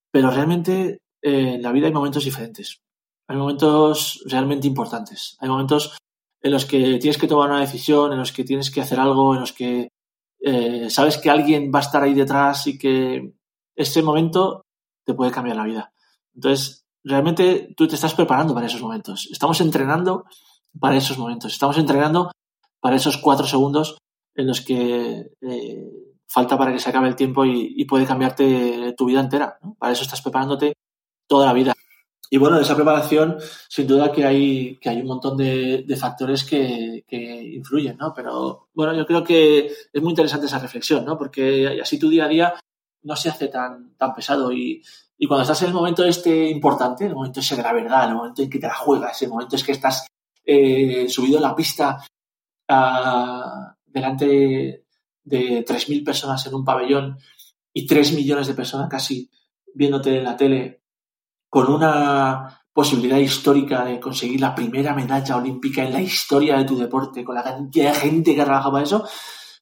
[0.09, 2.79] pero realmente en la vida hay momentos diferentes.
[3.27, 5.35] Hay momentos realmente importantes.
[5.39, 5.97] Hay momentos
[6.41, 9.33] en los que tienes que tomar una decisión, en los que tienes que hacer algo,
[9.33, 9.89] en los que
[10.39, 13.33] eh, sabes que alguien va a estar ahí detrás y que
[13.75, 14.61] ese momento
[15.03, 15.93] te puede cambiar la vida.
[16.33, 19.27] Entonces, realmente tú te estás preparando para esos momentos.
[19.31, 20.25] Estamos entrenando
[20.79, 21.53] para esos momentos.
[21.53, 22.31] Estamos entrenando
[22.79, 23.97] para esos cuatro segundos
[24.35, 25.91] en los que eh,
[26.27, 29.57] falta para que se acabe el tiempo y, puede cambiarte tu vida entera.
[29.79, 30.73] Para eso estás preparándote
[31.27, 31.73] toda la vida.
[32.29, 33.37] Y bueno, en esa preparación,
[33.69, 37.03] sin duda que hay, que hay un montón de, factores que,
[37.55, 38.13] influyen, ¿no?
[38.13, 41.17] Pero bueno, yo creo que es muy interesante esa reflexión, ¿no?
[41.17, 42.53] Porque así tu día a día
[43.03, 44.83] no se hace tan, tan pesado y,
[45.27, 48.41] cuando estás en el momento este importante, el momento ese de la verdad, el momento
[48.41, 50.05] en que te la juegas, el momento es que estás
[50.45, 52.05] eh, subido la pista
[53.85, 54.85] delante
[55.23, 57.17] de 3.000 personas en un pabellón
[57.73, 59.29] y 3 millones de personas casi
[59.73, 60.81] viéndote en la tele
[61.49, 66.77] con una posibilidad histórica de conseguir la primera medalla olímpica en la historia de tu
[66.77, 69.07] deporte, con la cantidad de gente que ha trabajado para eso,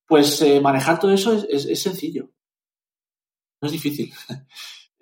[0.07, 2.29] pues eh, manejar todo eso es, sencillo.
[3.61, 4.13] No es difícil.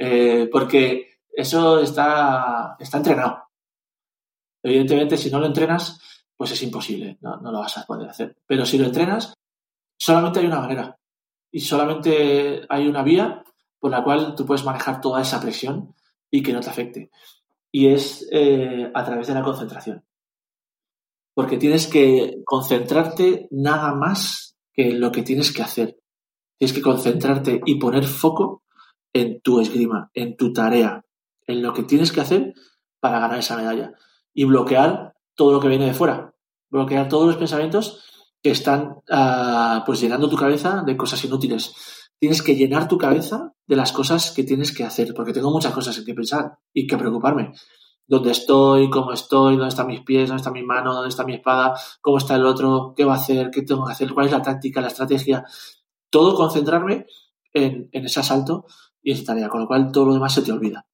[0.04, 3.51] Eh, porque eso está entrenado.
[4.64, 6.00] Evidentemente, si no lo entrenas,
[6.36, 8.36] pues es imposible, no, no, lo vas a poder hacer.
[8.48, 9.34] Pero si lo entrenas,
[9.98, 10.98] solamente hay una manera.
[11.52, 13.44] Y solamente hay una vía
[13.80, 15.96] por la cual tú puedes manejar toda esa presión
[16.30, 17.12] y que no te afecte.
[17.72, 20.06] Y es eh, a través de la concentración.
[21.34, 26.00] Porque tienes que concentrarte nada más que lo que tienes que hacer.
[26.58, 28.64] Tienes que concentrarte y poner foco
[29.14, 31.06] en tu esgrima, en tu tarea,
[31.48, 32.54] en lo que tienes que hacer
[33.00, 33.94] para ganar esa medalla.
[34.34, 36.34] Y bloquear todo lo que viene de fuera.
[36.70, 38.04] Bloquear todos los pensamientos
[38.42, 41.74] que están ah, pues llenando tu cabeza de cosas inútiles
[42.22, 45.74] tienes que llenar tu cabeza de las cosas que tienes que hacer, porque tengo muchas
[45.74, 47.52] cosas en que pensar y que preocuparme.
[48.06, 48.92] ¿Dónde estoy?
[48.92, 49.56] ¿Cómo estoy?
[49.56, 50.30] ¿Dónde están mis pies?
[50.30, 50.94] ¿Dónde está mi mano?
[50.94, 51.74] ¿Dónde está mi espada?
[52.00, 52.94] ¿Cómo está el otro?
[52.96, 53.50] ¿Qué va a hacer?
[53.50, 54.14] ¿Qué tengo que hacer?
[54.14, 55.44] ¿Cuál es la táctica, la estrategia?
[56.12, 57.08] Todo concentrarme
[57.54, 58.68] en, en ese asalto
[59.02, 60.86] y esa tarea, con lo cual todo lo demás se te olvida.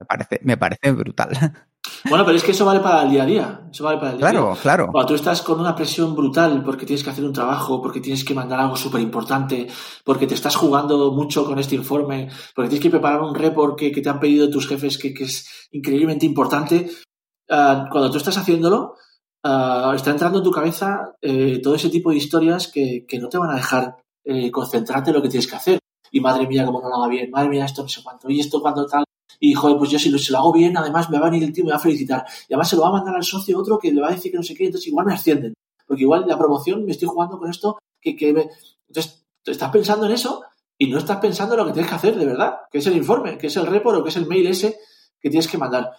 [0.00, 1.30] Me parece, me parece brutal.
[2.08, 3.60] Bueno, pero es que eso vale para el día a día.
[3.70, 4.62] Eso vale para el día claro, a día.
[4.62, 4.88] claro.
[4.92, 8.24] Cuando tú estás con una presión brutal porque tienes que hacer un trabajo, porque tienes
[8.24, 9.66] que mandar algo súper importante,
[10.04, 13.90] porque te estás jugando mucho con este informe, porque tienes que preparar un report que,
[13.90, 16.90] te han pedido tus jefes que, es increíblemente importante,
[17.50, 18.94] ah, cuando tú estás haciéndolo,
[19.42, 23.38] ah, está entrando en tu cabeza eh, todo ese tipo de historias que, no te
[23.38, 25.78] van a dejar eh, concentrarte en lo que tienes que hacer.
[26.12, 28.38] Y madre mía, cómo no lo haga bien, madre mía, esto no sé cuánto, y
[28.38, 29.05] esto cuando tal.
[29.40, 31.52] Y, joder, pues yo si lo, lo hago bien, además me va a venir el
[31.52, 32.24] tío me va a felicitar.
[32.48, 34.32] Y además se lo va a mandar al socio otro que le va a decir
[34.32, 35.54] que no sé qué, entonces igual me ascienden.
[35.86, 38.50] Porque igual la promoción me estoy jugando con esto que, que me...
[38.88, 40.42] Entonces, estás pensando en eso
[40.78, 42.96] y no estás pensando en lo que tienes que hacer de verdad, que es el
[42.96, 44.76] informe, que es el report o que es el mail ese
[45.20, 45.92] que tienes que mandar.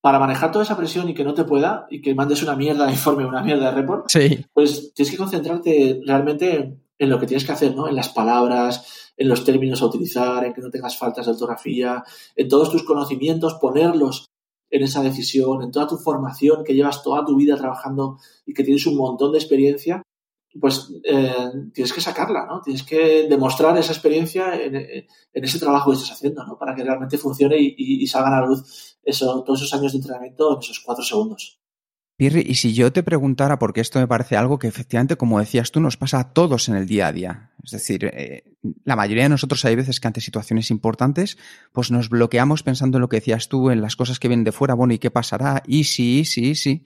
[0.00, 2.86] Para manejar toda esa presión y que no te pueda y que mandes una mierda
[2.86, 4.44] de informe, una mierda de report, sí.
[4.52, 7.88] pues tienes que concentrarte realmente en lo que tienes que hacer, ¿no?
[7.88, 12.02] En las palabras, en los términos a utilizar, en que no tengas faltas de ortografía,
[12.34, 14.24] en todos tus conocimientos, ponerlos
[14.70, 18.64] en esa decisión, en toda tu formación que llevas toda tu vida trabajando y que
[18.64, 20.02] tienes un montón de experiencia,
[20.58, 21.34] pues eh,
[21.74, 22.62] tienes que sacarla, ¿no?
[22.62, 26.56] Tienes que demostrar esa experiencia en, ese trabajo que estás haciendo, ¿no?
[26.56, 29.98] Para que realmente funcione y, y, salgan a la luz eso, todos esos años de
[29.98, 31.59] entrenamiento en esos cuatro segundos.
[32.20, 35.72] Pirri, y si yo te preguntara, porque esto me parece algo que efectivamente, como decías
[35.72, 37.52] tú, nos pasa a todos en el día a día.
[37.64, 38.44] Es decir, eh,
[38.84, 41.38] la mayoría de nosotros hay veces que ante situaciones importantes,
[41.72, 44.52] pues nos bloqueamos pensando en lo que decías tú, en las cosas que vienen de
[44.52, 45.62] fuera, bueno, ¿y qué pasará?
[45.66, 46.84] Y sí, sí, sí.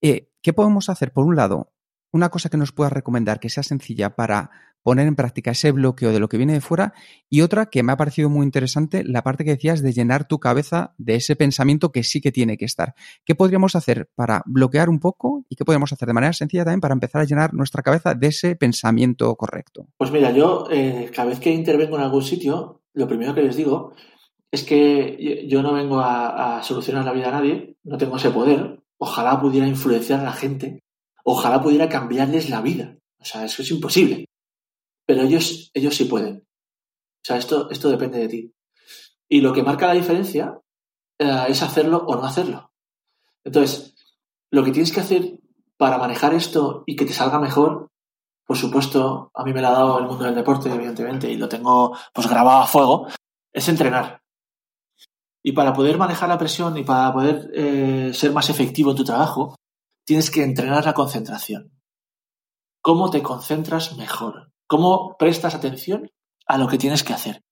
[0.00, 1.12] Eh, ¿Qué podemos hacer?
[1.12, 1.74] Por un lado,
[2.10, 4.50] una cosa que nos puedas recomendar que sea sencilla para
[4.82, 6.94] poner en práctica ese bloqueo de lo que viene de fuera
[7.28, 10.38] y otra que me ha parecido muy interesante, la parte que decías de llenar tu
[10.38, 12.94] cabeza de ese pensamiento que sí que tiene que estar.
[13.24, 16.80] ¿Qué podríamos hacer para bloquear un poco y qué podríamos hacer de manera sencilla también
[16.80, 19.88] para empezar a llenar nuestra cabeza de ese pensamiento correcto?
[19.96, 23.56] Pues mira, yo eh, cada vez que intervengo en algún sitio, lo primero que les
[23.56, 23.94] digo
[24.50, 28.30] es que yo no vengo a, a solucionar la vida a nadie, no tengo ese
[28.30, 30.80] poder, ojalá pudiera influenciar a la gente,
[31.24, 32.96] ojalá pudiera cambiarles la vida.
[33.20, 34.27] O sea, eso es imposible.
[35.08, 36.46] Pero ellos, ellos sí pueden.
[36.46, 38.54] O sea, esto, esto depende de ti.
[39.26, 40.60] Y lo que marca la diferencia
[41.18, 42.72] eh, es hacerlo o no hacerlo.
[43.42, 43.94] Entonces,
[44.50, 45.40] lo que tienes que hacer
[45.78, 47.88] para manejar esto y que te salga mejor,
[48.44, 51.48] por supuesto, a mí me lo ha dado el mundo del deporte, evidentemente, y lo
[51.48, 53.08] tengo pues grabado a fuego,
[53.50, 54.20] es entrenar.
[55.42, 59.04] Y para poder manejar la presión y para poder eh, ser más efectivo en tu
[59.04, 59.54] trabajo,
[60.04, 61.72] tienes que entrenar la concentración.
[62.82, 64.52] ¿Cómo te concentras mejor?
[64.68, 66.08] Cómo prestas atención
[66.46, 67.42] a lo que tienes que hacer.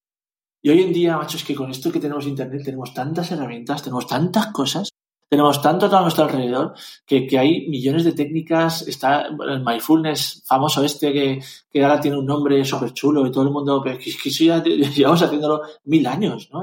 [0.62, 3.82] Y hoy en día, macho, es que con esto que tenemos Internet tenemos tantas herramientas,
[3.82, 4.90] tenemos tantas cosas,
[5.28, 6.74] tenemos tanto a nuestro alrededor
[7.04, 8.86] que, hay millones de técnicas.
[8.86, 13.44] Está el mindfulness famoso este que, que ahora tiene un nombre súper chulo y todo
[13.44, 16.62] el mundo, pero que, eso ya llevamos haciéndolo mil años, ¿no?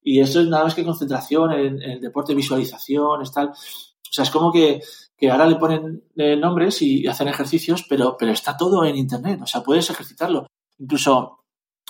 [0.00, 3.48] Y eso es nada más que concentración en, el deporte, visualización, es tal.
[3.48, 4.80] O sea, es como que
[5.18, 9.40] que ahora le ponen eh, nombres y hacen ejercicios, pero, pero está todo en Internet,
[9.42, 10.46] o sea, puedes ejercitarlo.
[10.78, 11.40] incluso,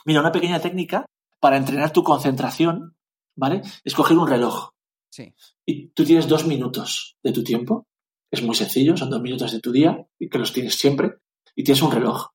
[0.07, 1.05] mira, una pequeña técnica
[1.38, 2.97] para entrenar tu concentración,
[3.37, 3.62] ¿vale?
[3.85, 4.71] Es coger un reloj.
[5.11, 5.35] Sí.
[5.67, 7.87] Y tú tienes dos minutos de tu tiempo.
[8.31, 11.19] Es muy sencillo, son dos minutos de tu día, y que los tienes siempre,
[11.55, 12.29] y tienes un reloj.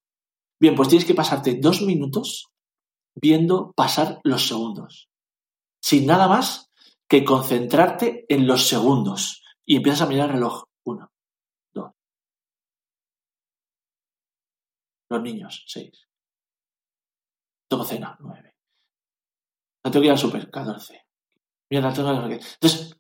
[0.59, 2.47] Bien, pues tienes que pasarte dos minutos
[3.15, 5.09] viendo pasar los segundos.
[5.81, 6.71] Sin nada más
[7.07, 9.43] que concentrarte en los segundos.
[9.65, 10.63] Y empiezas a mirar el reloj.
[10.85, 11.11] Uno,
[11.73, 11.91] dos.
[15.13, 16.07] Los niños, seis.
[17.69, 18.55] Tomo cena, nueve.
[19.85, 21.05] No tengo que ir al super, catorce.
[21.69, 22.39] Mira, no tengo que...
[22.39, 22.97] Entonces,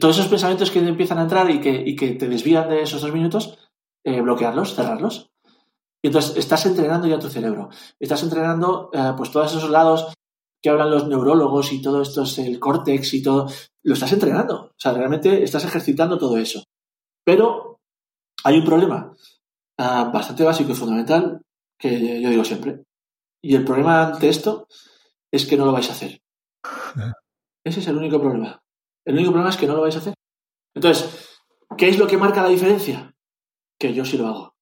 [0.00, 3.00] todos esos pensamientos que empiezan a entrar y que, y que te desvían de esos
[3.00, 3.58] dos minutos,
[4.04, 5.32] eh, bloquearlos, cerrarlos.
[6.04, 7.68] Y entonces estás entrenando ya tu cerebro.
[7.98, 10.14] Estás entrenando eh, pues todos esos lados
[10.62, 13.50] que hablan los neurólogos y todo esto es el córtex y todo.
[13.82, 14.66] Lo estás entrenando.
[14.66, 16.62] O sea, realmente estás ejercitando todo eso.
[17.24, 17.80] Pero
[18.44, 19.12] hay un problema
[19.80, 21.42] uh, bastante básico y fundamental
[21.78, 22.84] que yo digo siempre.
[23.42, 24.66] Y el problema ante esto
[25.30, 26.20] es que no lo vais a hacer.
[27.64, 28.62] Ese es el único problema.
[29.04, 30.14] El único problema es que no lo vais a hacer.
[30.74, 31.38] Entonces,
[31.76, 33.14] ¿qué es lo que marca la diferencia?
[33.78, 34.56] Que yo sí lo hago.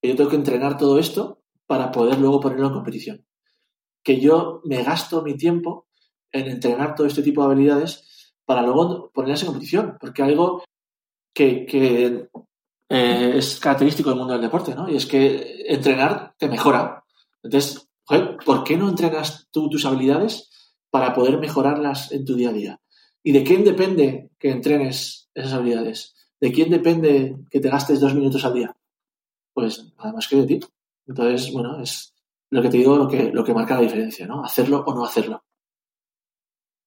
[0.00, 3.26] Que yo tengo que entrenar todo esto para poder luego ponerlo en competición.
[4.02, 5.86] Que yo me gasto mi tiempo
[6.30, 9.96] en entrenar todo este tipo de habilidades para luego ponerlas en competición.
[10.00, 10.64] Porque algo
[11.34, 12.28] que, que
[12.94, 14.86] eh, es característico del mundo del deporte, ¿no?
[14.86, 17.02] Y es que entrenar te mejora.
[17.42, 20.50] Entonces, joder, ¿por qué no entrenas tú tus habilidades
[20.90, 22.80] para poder mejorarlas en tu día a día?
[23.22, 26.14] ¿Y de quién depende que entrenes esas habilidades?
[26.38, 28.76] ¿De quién depende que te gastes dos minutos al día?
[29.54, 30.60] Pues nada más que de ti.
[31.06, 32.12] Entonces, bueno, es
[32.50, 34.44] lo que te digo, lo que, lo que marca la diferencia, ¿no?
[34.44, 35.42] Hacerlo o no hacerlo.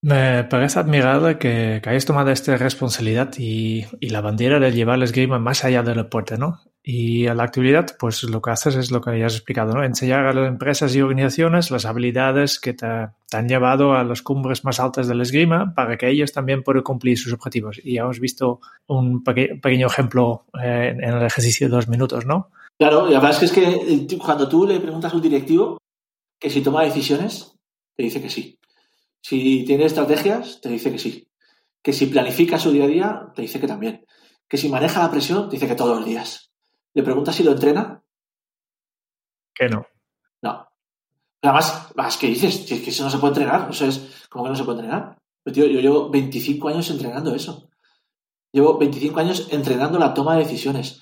[0.05, 5.03] Me parece admirable que, que hayas tomado esta responsabilidad y, la bandera de llevar el
[5.03, 6.61] esgrima más allá del deporte, ¿no?
[6.83, 9.83] Y a la actividad, pues lo que haces es lo que ya has explicado, ¿no?
[9.83, 14.63] Enseñar a las empresas y organizaciones las habilidades que te, han llevado a las cumbres
[14.63, 17.81] más altas del esgrima para que ellos también puedan cumplir sus objetivos.
[17.83, 22.27] Y ya hemos visto un peque, pequeño ejemplo eh, en el ejercicio de dos minutos,
[22.27, 22.51] ¿no?
[22.77, 25.79] Claro, la verdad es que, es que cuando tú le preguntas a un directivo
[26.39, 27.55] que si toma decisiones,
[27.97, 28.59] te dice que sí.
[29.27, 31.27] Si tiene estrategias, te dice que sí.
[31.81, 34.05] Que si planifica su día a día, te dice que también.
[34.47, 36.51] Que si maneja la presión, te dice que todos los días.
[36.93, 38.03] Le preguntas si lo entrena.
[39.51, 39.87] Que no.
[40.43, 40.67] No.
[41.41, 43.67] Además, más que dices, es que eso no se puede entrenar.
[43.71, 45.17] Eso es, ¿cómo que no se puede entrenar?
[45.51, 47.67] Tío, yo llevo 25 años entrenando eso.
[48.51, 51.01] Llevo 25 años entrenando la toma de decisiones,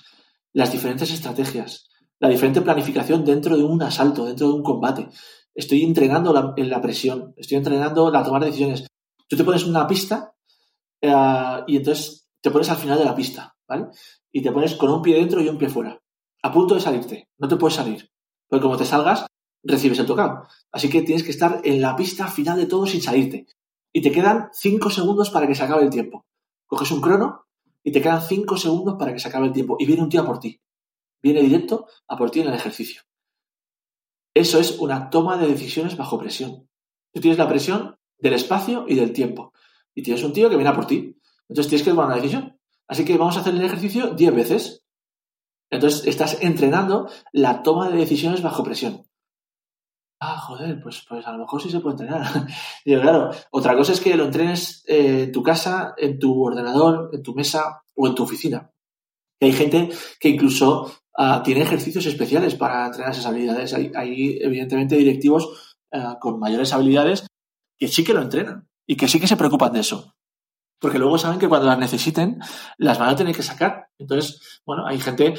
[0.54, 5.10] las diferentes estrategias, la diferente planificación dentro de un asalto, dentro de un combate
[5.54, 8.86] estoy entrenando la, en la presión, estoy entrenando la toma de decisiones.
[9.28, 10.34] Tú te pones una pista
[11.00, 13.86] eh, y entonces te pones al final de la pista, ¿vale?
[14.32, 15.98] Y te pones con un pie dentro y un pie fuera,
[16.42, 18.10] a punto de salirte, no te puedes salir,
[18.48, 19.26] porque como te salgas,
[19.62, 20.46] recibes el tocado.
[20.70, 23.46] Así que tienes que estar en la pista final de todo sin salirte.
[23.92, 26.26] Y te quedan cinco segundos para que se acabe el tiempo.
[26.66, 27.46] Coges un crono
[27.82, 29.76] y te quedan cinco segundos para que se acabe el tiempo.
[29.78, 30.60] Y viene un tío a por ti.
[31.22, 33.02] Viene directo a por ti en el ejercicio.
[34.34, 36.68] Eso es una toma de decisiones bajo presión.
[37.12, 39.52] Tú tienes la presión del espacio y del tiempo.
[39.94, 41.16] Y tienes un tío que viene a por ti.
[41.48, 42.58] Entonces tienes que tomar una decisión.
[42.88, 44.84] Así que vamos a hacer el ejercicio 10 veces.
[45.70, 49.06] Entonces estás entrenando la toma de decisiones bajo presión.
[50.20, 52.46] Ah, joder, pues, pues a lo mejor sí se puede entrenar.
[52.84, 57.22] y claro, otra cosa es que lo entrenes en tu casa, en tu ordenador, en
[57.22, 58.70] tu mesa o en tu oficina.
[59.38, 63.74] Y hay gente que incluso uh, tiene ejercicios especiales para entrenar esas habilidades.
[63.74, 67.26] Hay, hay evidentemente, directivos uh, con mayores habilidades
[67.78, 70.14] que sí que lo entrenan y que sí que se preocupan de eso.
[70.80, 72.40] Porque luego saben que cuando las necesiten,
[72.78, 73.88] las van a tener que sacar.
[73.98, 75.34] Entonces, bueno, hay gente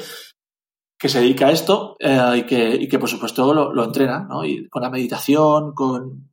[0.98, 4.26] que se dedica a esto eh, y, que, y, que, por supuesto, lo, lo entrena,
[4.28, 4.44] ¿no?
[4.44, 6.32] Y con la meditación, con.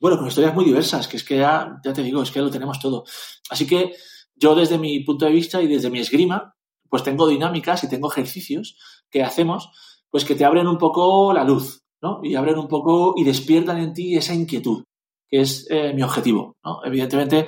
[0.00, 2.50] Bueno, con historias muy diversas, que es que ya, ya te digo, es que lo
[2.50, 3.04] tenemos todo.
[3.50, 3.92] Así que
[4.34, 6.54] yo, desde mi punto de vista y desde mi esgrima,
[6.88, 8.76] pues tengo dinámicas y tengo ejercicios
[9.10, 9.70] que hacemos,
[10.10, 12.20] pues que te abren un poco la luz, ¿no?
[12.22, 14.84] Y abren un poco y despiertan en ti esa inquietud,
[15.28, 16.80] que es eh, mi objetivo, ¿no?
[16.84, 17.46] Evidentemente,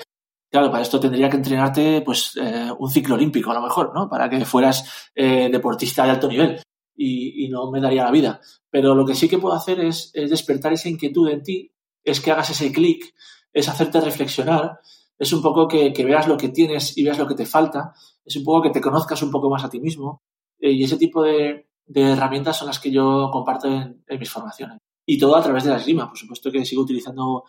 [0.51, 4.09] claro, para esto tendría que entrenarte, pues, eh, un ciclo olímpico a lo mejor, ¿no?
[4.09, 6.61] Para que fueras eh, deportista de alto nivel
[6.97, 8.41] y, no me daría la vida.
[8.71, 11.73] Pero lo que sí que puedo hacer es, es despertar esa inquietud en ti,
[12.05, 13.15] es que hagas ese clic,
[13.53, 14.81] es hacerte reflexionar,
[15.19, 17.95] es un poco que, que, veas lo que tienes y veas lo que te falta,
[18.31, 20.23] es un poco que te conozcas un poco más a ti mismo
[20.61, 24.79] eh, y ese tipo de, herramientas son las que yo comparto en, mis formaciones.
[25.05, 27.45] Y todo a través de la esgrima, por supuesto que sigo utilizando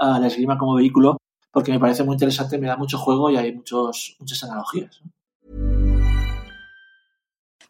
[0.00, 1.16] uh, la esgrima como vehículo
[1.52, 5.00] porque me parece muy interesante, me da mucho juego y hay muchos, muchas analogías.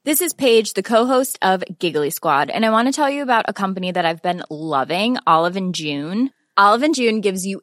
[0.05, 3.45] This is Paige, the co-host of Giggly Squad, and I want to tell you about
[3.47, 6.31] a company that I've been loving, Olive and June.
[6.57, 7.63] Olive and June gives you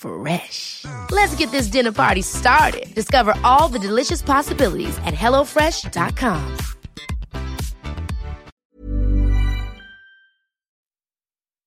[0.00, 0.86] Fresh.
[1.10, 2.94] Let's get this dinner party started.
[2.94, 6.56] Discover all the delicious possibilities at hellofresh.com.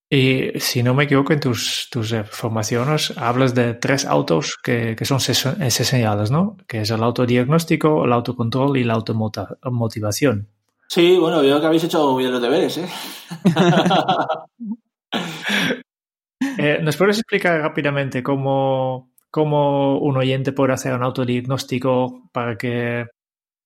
[0.10, 4.96] Y si no me equivoco, en tus, tus eh, formaciones hablas de tres autos que,
[4.96, 6.58] que son ses- esenciales, ¿no?
[6.68, 10.50] Que es el autodiagnóstico, el autocontrol y la automotivación.
[10.88, 12.88] Sí, bueno, veo que habéis hecho bien los deberes, ¿eh?
[16.58, 23.06] Eh, ¿Nos puedes explicar rápidamente cómo, cómo un oyente puede hacer un autodiagnóstico para que,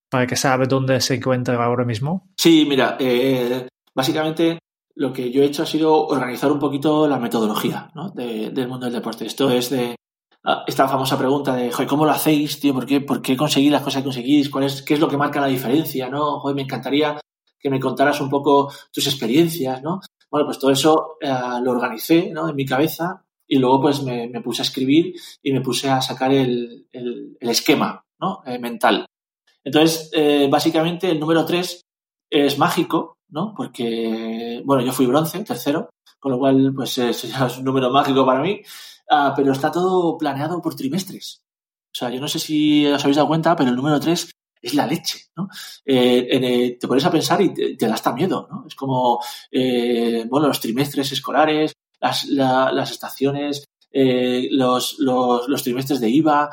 [0.10, 2.28] para que sabe dónde se encuentra ahora mismo?
[2.38, 4.60] Sí, mira, eh, básicamente
[4.96, 8.10] lo que yo he hecho ha sido organizar un poquito la metodología ¿no?
[8.10, 9.26] de- del mundo del deporte.
[9.26, 9.96] Esto es de
[10.44, 12.74] ah, esta famosa pregunta de, joder, ¿cómo lo hacéis, tío?
[12.74, 14.50] ¿Por qué, por qué conseguís las cosas que conseguís?
[14.50, 16.10] ¿Cuál es, ¿Qué es lo que marca la diferencia?
[16.10, 16.40] ¿no?
[16.40, 17.20] Joder, me encantaría
[17.60, 20.00] que me contaras un poco tus experiencias, ¿no?
[20.32, 21.30] Bueno, pues todo eso eh,
[21.64, 22.50] lo organicé ¿no?
[22.50, 26.02] en mi cabeza y luego pues me, me puse a escribir y me puse a
[26.02, 28.42] sacar el, el- esquema ¿no?
[28.46, 29.06] Eh, mental.
[29.64, 31.82] Entonces, eh, básicamente el número 3
[32.30, 33.54] es mágico, ¿no?
[33.56, 38.26] Porque, bueno, yo fui bronce, tercero, con lo cual, pues es, es un número mágico
[38.26, 38.62] para mí,
[39.10, 41.42] Ah, pero está todo planeado por trimestres.
[41.94, 44.30] O sea, yo no sé si os habéis dado cuenta, pero el número 3
[44.68, 45.50] es la leche, ¿no?
[45.86, 48.66] Eh, eh, te pones a pensar y te, te da hasta miedo, ¿no?
[48.68, 49.20] Es como,
[49.52, 54.98] eh, bueno, los trimestres escolares, las, la- las estaciones, los,
[55.64, 56.52] trimestres de IVA,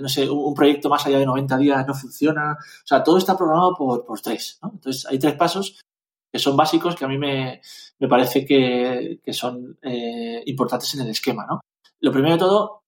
[0.00, 2.52] no sé, un, proyecto más allá de 90 días no funciona.
[2.52, 4.70] O sea, todo está programado por, tres, ¿no?
[4.74, 5.80] Entonces, hay tres pasos
[6.32, 7.60] que son básicos que a mí me,
[7.98, 9.78] me parece que, que son
[10.46, 11.60] importantes en el esquema, ¿no?
[12.00, 12.82] Lo primero de todo,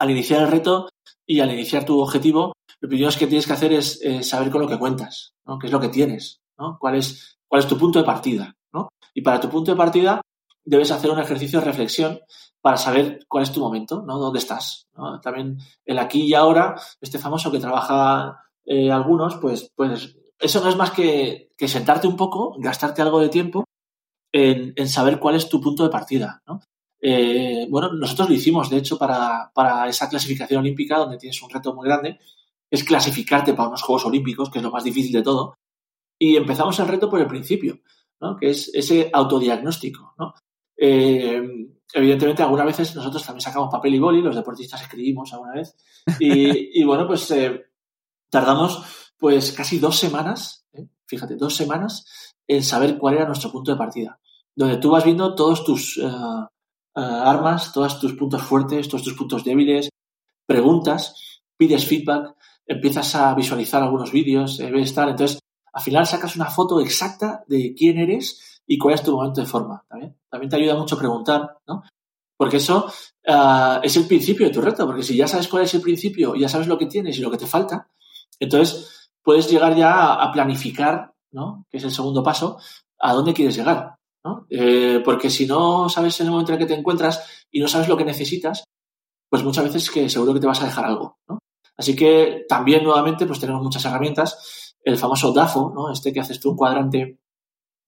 [0.00, 0.88] al iniciar el reto
[1.26, 4.62] y al iniciar tu objetivo, lo primero que tienes que hacer es eh, saber con
[4.62, 5.34] lo que cuentas.
[5.60, 6.40] ¿Qué es lo que tienes?
[6.58, 6.78] ¿no?
[6.80, 8.56] ¿Cuál, es, ¿Cuál es tu punto de partida?
[8.72, 8.88] ¿no?
[9.14, 10.20] Y para tu punto de partida
[10.64, 12.20] debes hacer un ejercicio de reflexión
[12.60, 14.18] para saber cuál es tu momento, ¿no?
[14.18, 14.86] ¿Dónde estás?
[15.22, 20.68] También el aquí y ahora, este famoso que trabaja eh, algunos, pues, pues eso no
[20.68, 23.64] es más que, que sentarte un poco, gastarte algo de tiempo
[24.30, 26.60] en, en saber cuál es tu punto de partida, ¿no?
[27.02, 31.48] Eh, bueno, nosotros lo hicimos, de hecho, para, para esa clasificación olímpica, donde tienes un
[31.48, 32.18] reto muy grande,
[32.70, 35.54] es clasificarte para unos Juegos Olímpicos, que es lo más difícil de todo.
[36.18, 37.80] Y empezamos el reto por el principio,
[38.20, 38.36] ¿no?
[38.36, 40.14] que es ese autodiagnóstico.
[40.18, 40.34] ¿no?
[40.76, 41.42] Eh,
[41.92, 45.74] evidentemente, algunas veces nosotros también sacamos papel y boli, los deportistas escribimos alguna vez.
[46.18, 47.66] Y, y bueno, pues eh,
[48.28, 48.82] tardamos
[49.18, 50.86] pues casi dos semanas, ¿eh?
[51.06, 52.06] fíjate, dos semanas
[52.48, 54.18] en saber cuál era nuestro punto de partida.
[54.56, 56.48] Donde tú vas viendo todos tus uh, uh,
[57.00, 59.88] armas, todos tus puntos fuertes, todos tus puntos débiles,
[60.46, 62.34] preguntas, pides feedback,
[62.70, 65.10] empiezas a visualizar algunos vídeos, eh, ves tal.
[65.10, 65.40] Entonces,
[65.72, 69.46] al final sacas una foto exacta de quién eres y cuál es tu momento de
[69.46, 69.84] forma.
[69.88, 71.82] También, también te ayuda mucho preguntar, ¿no?
[72.36, 72.86] Porque eso
[73.26, 76.36] uh, es el principio de tu reto, porque si ya sabes cuál es el principio,
[76.36, 77.88] ya sabes lo que tienes y lo que te falta,
[78.38, 81.66] entonces puedes llegar ya a planificar, ¿no?
[81.68, 82.58] Que es el segundo paso,
[83.00, 84.46] a dónde quieres llegar, ¿no?
[84.48, 87.66] Eh, porque si no sabes en el momento en el que te encuentras y no
[87.66, 88.62] sabes lo que necesitas,
[89.28, 91.40] pues muchas veces que seguro que te vas a dejar algo, ¿no?
[91.76, 95.92] Así que también nuevamente pues tenemos muchas herramientas, el famoso DAFO, ¿no?
[95.92, 97.18] Este que haces tú un cuadrante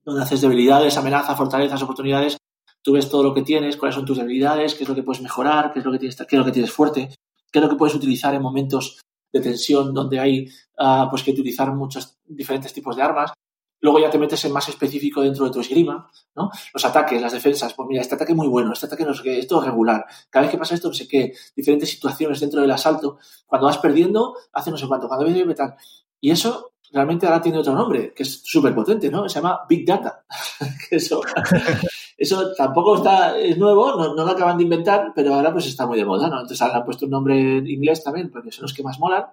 [0.04, 2.36] donde haces debilidades, amenazas, fortalezas, oportunidades,
[2.82, 5.22] tú ves todo lo que tienes, cuáles son tus debilidades, qué es lo que puedes
[5.22, 7.08] mejorar, qué es lo que tienes, qué es lo que tienes fuerte,
[7.50, 9.00] qué es lo que puedes utilizar en momentos
[9.32, 13.32] de tensión donde hay uh, pues que utilizar muchos diferentes tipos de armas.
[13.82, 16.50] Luego ya te metes en más específico dentro de tu esgrima, ¿no?
[16.72, 19.38] Los ataques, las defensas, pues mira, este ataque muy bueno, este ataque no sé qué,
[19.40, 20.06] esto es regular.
[20.30, 23.18] Cada vez que pasa esto, no sé qué, diferentes situaciones dentro del asalto.
[23.44, 25.74] Cuando vas perdiendo, hace no sé cuánto, cuando ves metal.
[26.20, 29.28] Y eso realmente ahora tiene otro nombre, que es súper potente, ¿no?
[29.28, 30.24] Se llama Big Data.
[30.90, 35.98] eso, tampoco está, es nuevo, no, lo acaban de inventar, pero ahora pues está muy
[35.98, 36.36] de moda, ¿no?
[36.36, 39.24] Entonces ahora han puesto un nombre en inglés también, porque son los que más molan.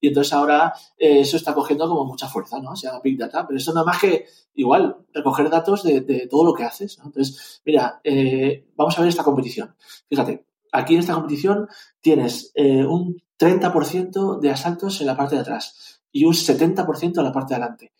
[0.00, 2.74] Y entonces ahora eh, eso está cogiendo como mucha fuerza, ¿no?
[2.74, 6.54] Se llama Big Data, pero eso nada más que igual recoger datos de, todo lo
[6.54, 7.06] que haces, ¿no?
[7.06, 9.74] Entonces, mira, eh, vamos a ver esta competición.
[10.08, 11.68] Fíjate, aquí en esta competición
[12.00, 17.24] tienes eh, un 30% de asaltos en la parte de atrás y un 70% en
[17.24, 17.92] la parte de adelante.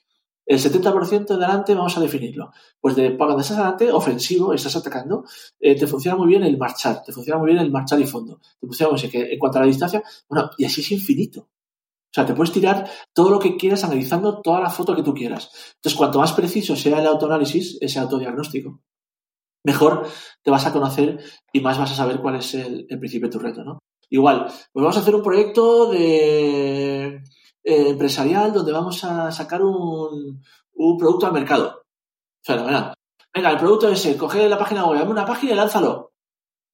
[0.46, 2.50] El 70% de adelante vamos a definirlo.
[2.80, 5.24] Pues de, cuando estás adelante, ofensivo, estás atacando,
[5.60, 8.40] te funciona muy bien el marchar, te funciona muy bien el marchar y fondo.
[8.58, 11.46] Te funciona muy bien en cuanto a la distancia, bueno, y así es infinito.
[12.10, 15.14] O sea, te puedes tirar todo lo que quieras analizando toda la foto que tú
[15.14, 15.48] quieras.
[15.76, 18.82] Entonces, cuanto más preciso sea el autoanálisis, ese autodiagnóstico,
[19.64, 20.08] mejor
[20.42, 21.20] te vas a conocer
[21.52, 23.78] y más vas a saber cuál es el, principio de tu reto, ¿no?
[24.08, 27.22] Igual, pues vamos a hacer un proyecto de
[27.62, 30.42] eh, empresarial donde vamos a sacar un,
[30.98, 31.84] producto al mercado.
[32.42, 32.94] Fenomenal.
[33.32, 36.12] Venga, el producto es ese, coge la página web, dame una página y lánzalo.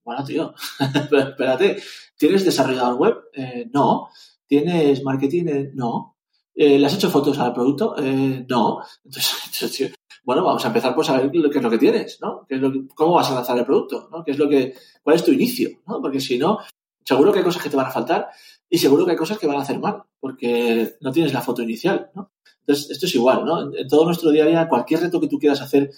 [0.03, 0.55] Bueno, tío,
[1.13, 1.83] espérate,
[2.17, 3.17] ¿tienes desarrollador web?
[3.35, 4.09] Eh, no.
[4.47, 5.71] ¿Tienes marketing?
[5.75, 6.17] no.
[6.55, 7.95] Eh, ¿Le has hecho fotos al producto?
[7.99, 8.79] Eh, no.
[9.05, 9.93] Entonces,
[10.25, 12.47] bueno, vamos a empezar por saber qué es lo que tienes, ¿no?
[12.95, 14.09] ¿Cómo vas a lanzar el producto?
[14.11, 14.25] ¿no?
[14.25, 15.71] ¿Qué es lo que, ¿Cuál es tu inicio?
[15.85, 16.59] Porque si no,
[17.05, 18.29] seguro que hay cosas que te van a faltar
[18.71, 21.63] y seguro que hay cosas que van a hacer mal porque no tienes la foto
[21.63, 22.33] inicial, ¿no?
[22.61, 23.73] Entonces, esto es igual, ¿no?
[23.73, 25.91] En todo nuestro día a día, cualquier reto que tú quieras hacer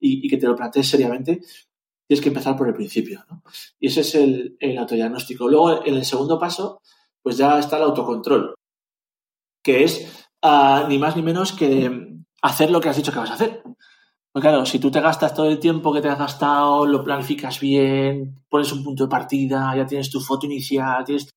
[0.00, 1.40] y, que te lo plantees seriamente,
[2.06, 3.44] tienes que empezar por el principio, ¿no?
[3.78, 5.48] Y ese es el, el autodiagnóstico.
[5.48, 6.80] Luego, en el segundo paso,
[7.26, 8.54] pues ya está el autocontrol,
[9.60, 13.32] que es ah, ni más ni menos que hacer lo que has dicho que vas
[13.32, 13.64] a hacer.
[14.30, 17.58] Porque claro, si tú te gastas todo el tiempo que te has gastado, lo planificas
[17.58, 21.28] bien, pones un punto de partida, ya tienes tu foto inicial, tienes...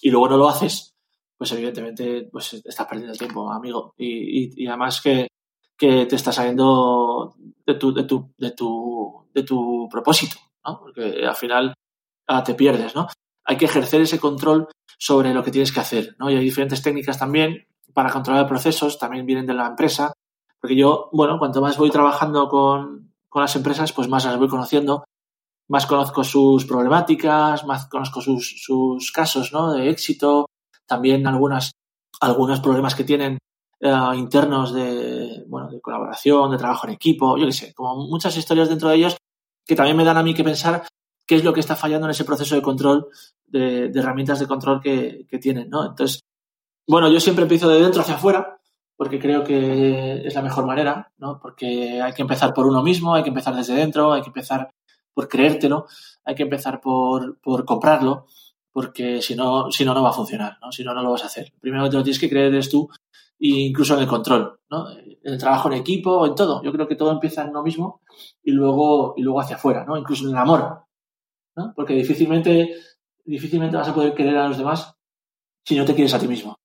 [0.00, 0.94] y luego no lo haces,
[1.36, 3.92] pues evidentemente pues estás perdiendo el tiempo, amigo.
[3.98, 5.26] Y, además que,
[5.76, 7.34] te estás saliendo
[7.66, 10.78] de tu, de tu, de tu, de tu propósito, ¿no?
[10.78, 11.74] Porque al final
[12.28, 13.08] ah, te pierdes, ¿no?
[13.46, 14.68] Hay que ejercer ese control
[14.98, 16.30] sobre lo que tienes que hacer, ¿no?
[16.30, 20.12] Y hay diferentes técnicas también para controlar procesos, también vienen de la empresa,
[20.60, 25.04] porque yo, bueno, cuanto más voy trabajando con, las empresas, pues más las voy conociendo,
[25.68, 29.72] más conozco sus problemáticas, más conozco sus, casos, ¿no?
[29.72, 30.46] De éxito,
[30.86, 31.72] también algunas,
[32.20, 33.38] algunos problemas que tienen
[33.80, 38.36] eh, internos de, bueno, de colaboración, de trabajo en equipo, yo qué sé, como muchas
[38.36, 39.16] historias dentro de ellos
[39.66, 40.86] que también me dan a mí que pensar
[41.26, 43.08] qué es lo que está fallando en ese proceso de control,
[43.46, 45.84] de, herramientas de control que, tienen, ¿no?
[45.86, 46.20] Entonces,
[46.86, 48.60] bueno, yo siempre empiezo de dentro hacia afuera,
[48.96, 51.40] porque creo que es la mejor manera, ¿no?
[51.40, 54.70] Porque hay que empezar por uno mismo, hay que empezar desde dentro, hay que empezar
[55.12, 55.86] por creértelo,
[56.24, 58.26] hay que empezar por, por comprarlo,
[58.72, 60.72] porque si no, si no, no va a funcionar, ¿no?
[60.72, 61.52] Si no, no lo vas a hacer.
[61.60, 62.88] Primero te lo tienes que creer eres tú,
[63.38, 64.90] e incluso en el control, ¿no?
[64.90, 66.62] En el trabajo en equipo, en todo.
[66.62, 68.00] Yo creo que todo empieza en uno mismo
[68.42, 69.96] y luego, y luego hacia afuera, ¿no?
[69.96, 70.84] Incluso en el amor.
[71.74, 72.76] Porque difícilmente,
[73.24, 74.94] difícilmente vas a poder querer a los demás
[75.64, 76.58] si no te quieres a ti mismo,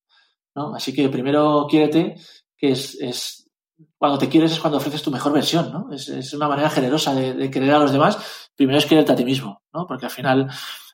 [0.56, 0.76] ¿no?
[0.76, 2.16] Así que primero quiérete,
[2.58, 3.50] que es,
[3.98, 5.92] cuando te quieres es cuando ofreces tu mejor versión, ¿no?
[5.94, 8.50] Es, una manera generosa de, querer a los demás.
[8.56, 9.88] Primero es quererte a ti mismo, ¿no?
[9.88, 10.50] Porque al final,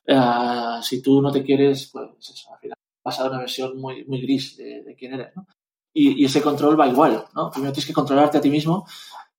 [0.06, 3.80] eh, si tú no te quieres, pues eso, al final vas a dar una versión
[3.80, 5.46] muy, muy gris de, quién eres, ¿no?
[5.92, 7.50] Y, ese control va igual, ¿no?
[7.50, 8.86] Primero tienes que controlarte a ti mismo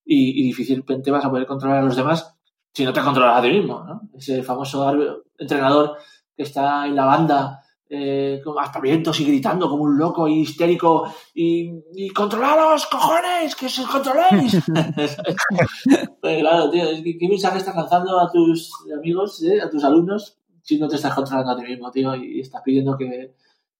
[0.04, 2.37] y, y difícilmente vas a poder controlar a los demás
[2.78, 4.02] si no te controlas a ti mismo, ¿no?
[4.16, 4.88] Ese famoso
[5.36, 5.96] entrenador
[6.36, 7.60] que está en la banda
[7.90, 13.66] eh, con vientos y gritando como un loco y histérico y, y controlaros, cojones, que
[13.66, 14.62] os controléis.
[16.20, 20.78] pues claro, tío, ¿qué mensaje estás lanzando a tus amigos, eh, a tus alumnos, si
[20.78, 23.34] no te estás controlando a ti mismo, tío, y, estás pidiendo que,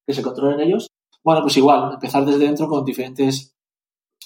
[0.05, 0.89] que, se controlen ellos?
[1.23, 3.55] Bueno, pues igual, empezar desde dentro con diferentes,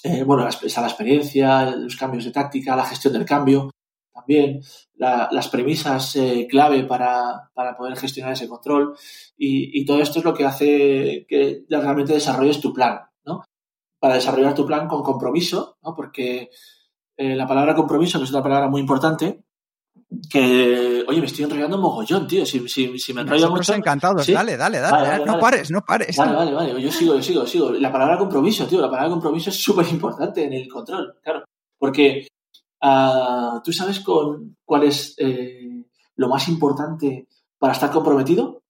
[0.03, 3.69] eh, bueno, esa la experiencia, los cambios de táctica, la gestión del cambio,
[4.13, 4.61] también,
[4.95, 8.95] las premisas eh, clave para, poder gestionar ese control
[9.37, 13.43] y, todo esto es lo que hace que realmente desarrolles tu plan, ¿no?
[13.99, 15.95] Para desarrollar tu plan con compromiso, ¿no?
[15.95, 16.49] Porque
[17.17, 19.43] eh, la palabra compromiso, que es una palabra muy importante,
[20.29, 22.45] que, oye, me estoy enrollando mogollón, tío.
[22.45, 23.73] Si, si, me enrollo mucho.
[23.73, 26.15] encantados, dale, dale, dale, no pares, no pares.
[26.17, 26.81] Vale, vale, vale.
[26.81, 27.71] Yo sigo, yo sigo, sigo.
[27.71, 31.43] La palabra compromiso, tío, la palabra compromiso es súper importante en el control, claro.
[31.77, 32.27] Porque
[32.85, 35.85] Ah, ¿Tú sabes con, cuál es eh,
[36.17, 38.61] lo más importante para estar comprometido?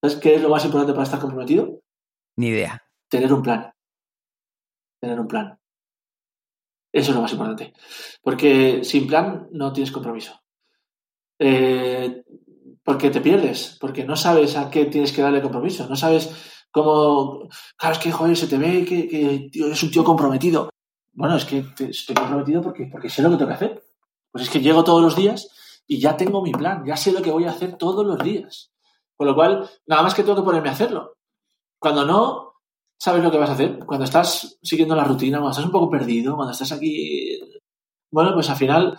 [0.00, 1.82] ¿Sabes qué es lo más importante para estar comprometido?
[2.36, 2.82] Ni idea.
[3.10, 3.70] Tener un plan.
[4.98, 5.58] Tener un plan.
[6.90, 7.74] Eso es lo más importante.
[8.22, 10.40] Porque sin plan no tienes compromiso.
[11.38, 12.24] Eh,
[12.82, 16.30] porque te pierdes, porque no sabes a qué tienes que darle compromiso, no sabes
[16.70, 20.70] como, claro, es que, joder, se te ve que, que tío, eres un tío comprometido.
[21.12, 23.84] Bueno, es que estoy comprometido porque, porque sé lo que tengo que hacer.
[24.30, 27.20] Pues es que llego todos los días y ya tengo mi plan, ya sé lo
[27.20, 28.72] que voy a hacer todos los días.
[29.16, 31.16] Con lo cual, nada más que tengo que ponerme a hacerlo.
[31.78, 32.50] Cuando no,
[32.98, 33.78] sabes lo que vas a hacer.
[33.84, 37.40] Cuando estás siguiendo la rutina, cuando estás un poco perdido, cuando estás aquí,
[38.10, 38.98] bueno, pues al final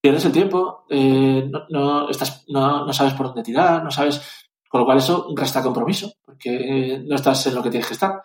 [0.00, 4.20] pierdes el tiempo, eh, no, estás, no, no sabes por dónde tirar, no sabes
[4.68, 8.22] con lo cual eso resta compromiso, porque no estás en lo que tienes que estar.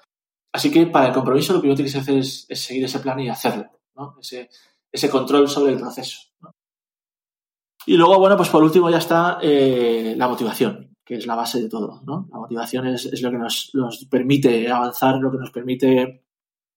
[0.53, 3.19] Así que para el compromiso lo primero que tienes que hacer es, seguir ese plan
[3.19, 4.15] y hacerlo, ¿no?
[4.19, 4.49] ese,
[4.91, 6.19] ese control sobre el proceso.
[7.87, 11.61] Y luego, bueno, pues por último ya está eh, la motivación, que es la base
[11.61, 12.01] de todo.
[12.05, 12.27] ¿no?
[12.31, 13.71] La motivación es, lo que nos,
[14.11, 16.25] permite avanzar, lo que nos permite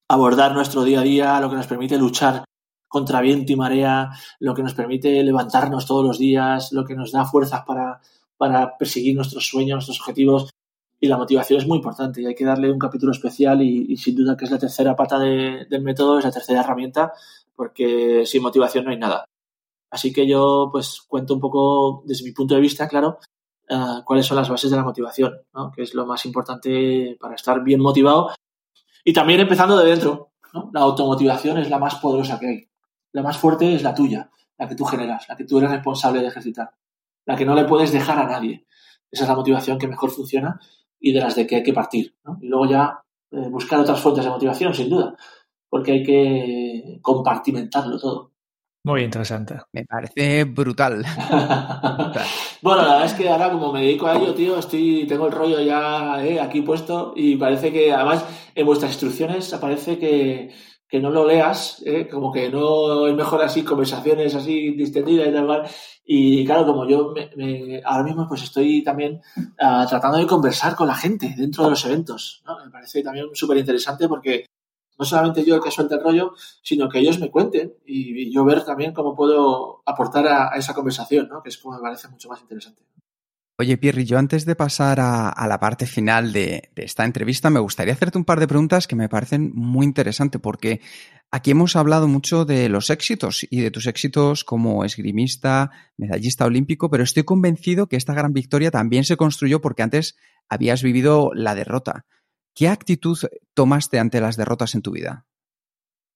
[0.09, 2.45] abordar nuestro día a día, lo que nos permite luchar
[2.87, 4.09] contra viento y marea,
[4.39, 9.15] lo que nos permite levantarnos todos los días, lo que nos da fuerzas para perseguir
[9.15, 10.49] nuestros sueños, nuestros objetivos.
[11.03, 14.15] Y la motivación es muy importante y hay que darle un capítulo especial y, sin
[14.15, 17.11] duda que es la tercera pata del método, es la tercera herramienta,
[17.55, 19.25] porque sin motivación no hay nada.
[19.89, 23.17] Así que yo pues cuento un poco desde mi punto de vista, claro,
[23.71, 25.71] uh, cuáles son las bases de la motivación, ¿no?
[25.71, 28.29] que es lo más importante para estar bien motivado.
[29.03, 30.29] Y también empezando de dentro.
[30.53, 30.69] ¿no?
[30.71, 32.69] La automotivación es la más poderosa que hay.
[33.11, 36.21] La más fuerte es la tuya, la que tú generas, la que tú eres responsable
[36.21, 36.71] de ejercitar
[37.25, 38.65] la que no le puedes dejar a nadie.
[39.11, 40.59] Esa es la motivación que mejor funciona
[41.01, 42.15] y de las de que hay que partir.
[42.23, 42.37] ¿no?
[42.41, 45.15] Y luego ya eh, buscar otras fuentes de motivación, sin duda,
[45.69, 48.31] porque hay que compartimentarlo todo.
[48.83, 49.57] Muy interesante.
[49.73, 51.05] Me parece brutal.
[52.63, 55.33] bueno, la verdad es que ahora como me dedico a ello, tío, estoy, tengo el
[55.33, 58.25] rollo ya eh, aquí puesto y parece que además
[58.55, 60.49] en vuestras instrucciones aparece que,
[60.91, 62.05] que no lo leas, ¿eh?
[62.09, 65.63] como que no es mejor así conversaciones así distendidas y tal
[66.03, 70.87] Y claro, como yo me, ahora mismo pues estoy también uh, tratando de conversar con
[70.87, 72.43] la gente dentro de los eventos.
[72.65, 74.47] Me parece también súper interesante porque
[74.99, 78.43] no solamente yo el que suelta el rollo, sino que ellos me cuenten y, yo
[78.43, 82.41] ver también cómo puedo aportar a, esa conversación, que es como me parece mucho más
[82.41, 82.83] interesante.
[83.61, 87.93] Oye, Pierre, yo antes de pasar a, la parte final de, esta entrevista, me gustaría
[87.93, 90.81] hacerte un par de preguntas que me parecen muy interesantes, porque
[91.29, 96.89] aquí hemos hablado mucho de los éxitos y de tus éxitos como esgrimista, medallista olímpico,
[96.89, 100.15] pero estoy convencido que esta gran victoria también se construyó porque antes
[100.49, 102.07] habías vivido la derrota.
[102.55, 103.19] ¿Qué actitud
[103.53, 105.27] tomaste ante las derrotas en tu vida?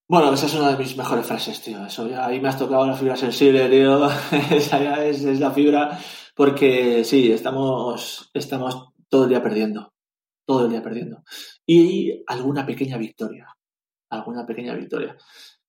[0.08, 1.86] Bueno, esa es una de mis mejores frases, tío.
[1.86, 4.10] Eso ya, ahí me has tocado la fibra sensible, tío.
[4.50, 6.00] esa ya es la fibra
[6.36, 9.94] porque sí, estamos, estamos todo el día perdiendo,
[10.46, 11.24] todo el día perdiendo.
[11.66, 13.48] Y alguna pequeña victoria,
[14.10, 15.18] alguna pequeña victoria.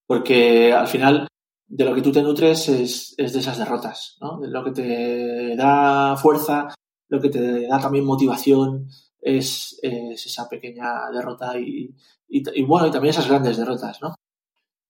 [0.06, 1.28] Porque al final
[1.68, 4.38] de lo que tú te nutres es, es de esas derrotas, ¿no?
[4.38, 6.74] De lo que te da fuerza,
[7.08, 8.88] lo que te da también motivación,
[9.20, 11.92] es, es esa pequeña derrota y,
[12.28, 14.14] y, bueno, y también esas grandes derrotas, ¿no?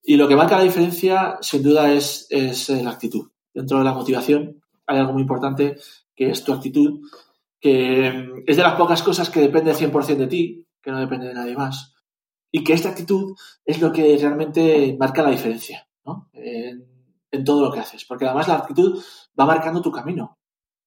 [0.02, 3.30] Y lo que marca la diferencia, sin duda, es, es la actitud.
[3.52, 5.76] Dentro de la motivación, hay algo muy importante
[6.14, 7.00] que es tu actitud,
[7.60, 11.28] que mm, es de las pocas cosas que depende 100% de ti, que no depende
[11.28, 11.94] de nadie más.
[12.50, 16.30] Y que esta actitud es lo que realmente marca la diferencia ¿no?
[16.32, 18.04] en, todo lo que haces.
[18.04, 19.02] Porque además la actitud
[19.38, 20.38] va marcando tu camino.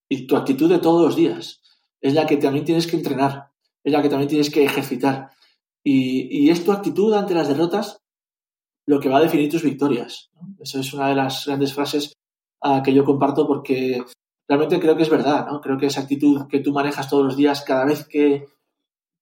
[0.07, 1.61] Y tu actitud de todos los días
[2.01, 3.51] es la que también tienes que entrenar,
[3.83, 5.29] es la que también tienes que ejercitar.
[5.83, 8.01] Y, y es tu actitud ante las derrotas
[8.87, 10.31] lo que va a definir tus victorias.
[10.33, 10.55] ¿no?
[10.59, 12.18] Eso es una de las grandes frases
[12.63, 14.03] uh, que yo comparto porque
[14.47, 15.61] realmente creo que es verdad, ¿no?
[15.61, 18.47] Creo que esa actitud que tú manejas todos los días, cada vez que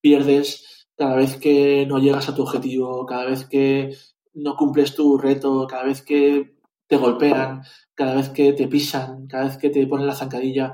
[0.01, 3.95] pierdes, cada vez que no llegas a tu objetivo, cada vez que
[4.33, 6.57] no cumples tu reto, cada vez que
[6.87, 7.63] te golpean,
[7.93, 10.73] cada vez que te pisan, cada vez que te ponen la zancadilla,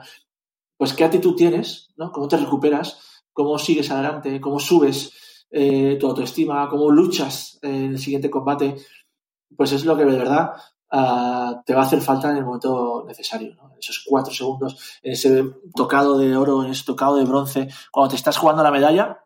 [0.77, 2.11] pues qué actitud tienes, ¿no?
[2.11, 7.99] Cómo te recuperas, cómo sigues adelante, cómo subes eh, tu autoestima, cómo luchas en el
[7.99, 8.75] siguiente combate,
[9.55, 10.51] pues es lo que de verdad
[10.93, 13.73] uh, te va a hacer falta en el momento necesario, ¿no?
[13.77, 15.43] Esos cuatro segundos, en ese
[15.75, 19.25] tocado de oro, en ese tocado de bronce, cuando te estás jugando la medalla,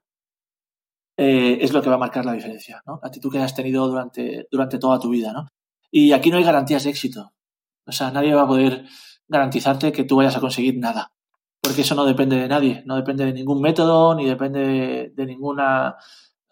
[1.17, 2.99] eh, es lo que va a marcar la diferencia, ¿no?
[3.01, 5.47] La actitud que has tenido durante, durante toda tu vida, ¿no?
[5.91, 7.33] Y aquí no hay garantías de éxito.
[7.85, 8.85] O sea, nadie va a poder
[9.27, 11.11] garantizarte que tú vayas a conseguir nada.
[11.61, 15.97] Porque eso no depende de nadie, no depende de ningún método, ni depende de, ninguna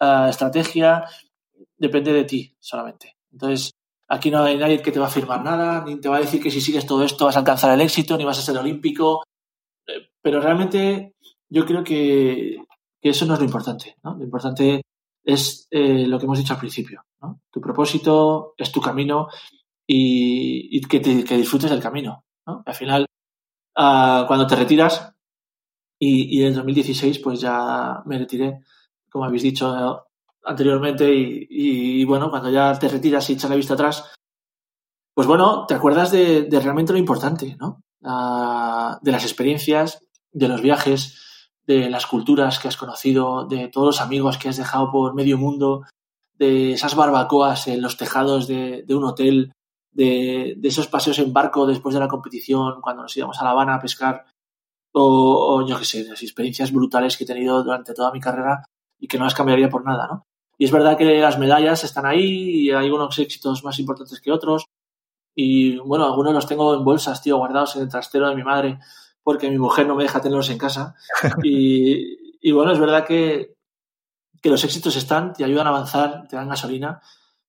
[0.00, 1.04] uh, estrategia,
[1.76, 3.16] depende de ti solamente.
[3.30, 3.75] Entonces,
[4.08, 6.40] Aquí no hay nadie que te va a firmar nada, ni te va a decir
[6.40, 9.24] que si sigues todo esto vas a alcanzar el éxito, ni vas a ser olímpico.
[9.86, 11.14] Eh, pero realmente
[11.48, 12.58] yo creo que,
[13.02, 13.96] eso no es lo importante.
[14.02, 14.82] Lo importante
[15.24, 17.02] es eh, lo que hemos dicho al principio.
[17.20, 17.40] ¿no?
[17.50, 19.28] Tu propósito es tu camino
[19.86, 22.24] y, y que, te, que, disfrutes del camino.
[22.46, 22.62] ¿no?
[22.66, 23.06] Al final,
[23.76, 25.12] uh, cuando te retiras,
[25.98, 28.60] Y, en el 2016 pues ya me retiré,
[29.10, 30.05] como habéis dicho
[30.46, 34.12] anteriormente, y, bueno, cuando ya te retiras y echas la vista atrás,
[35.14, 37.80] pues bueno, te acuerdas de, realmente lo importante, ¿no?
[38.04, 43.86] Ah, de las experiencias, de los viajes, de las culturas que has conocido, de todos
[43.86, 45.82] los amigos que has dejado por medio mundo,
[46.38, 49.52] de esas barbacoas en los tejados de, un hotel,
[49.90, 53.74] de, esos paseos en barco después de la competición, cuando nos íbamos a La Habana
[53.74, 54.26] a pescar,
[54.92, 58.64] o, yo qué sé, las experiencias brutales que he tenido durante toda mi carrera
[58.98, 60.26] y que no las cambiaría por nada, ¿no?
[60.58, 64.32] Y es verdad que las medallas están ahí y hay unos éxitos más importantes que
[64.32, 64.66] otros.
[65.34, 68.78] Y bueno, algunos los tengo en bolsas, tío, guardados en el trastero de mi madre,
[69.22, 70.94] porque mi mujer no me deja tenerlos en casa.
[71.42, 73.56] y, y bueno, es verdad que,
[74.40, 77.00] que los éxitos están, te ayudan a avanzar, te dan gasolina,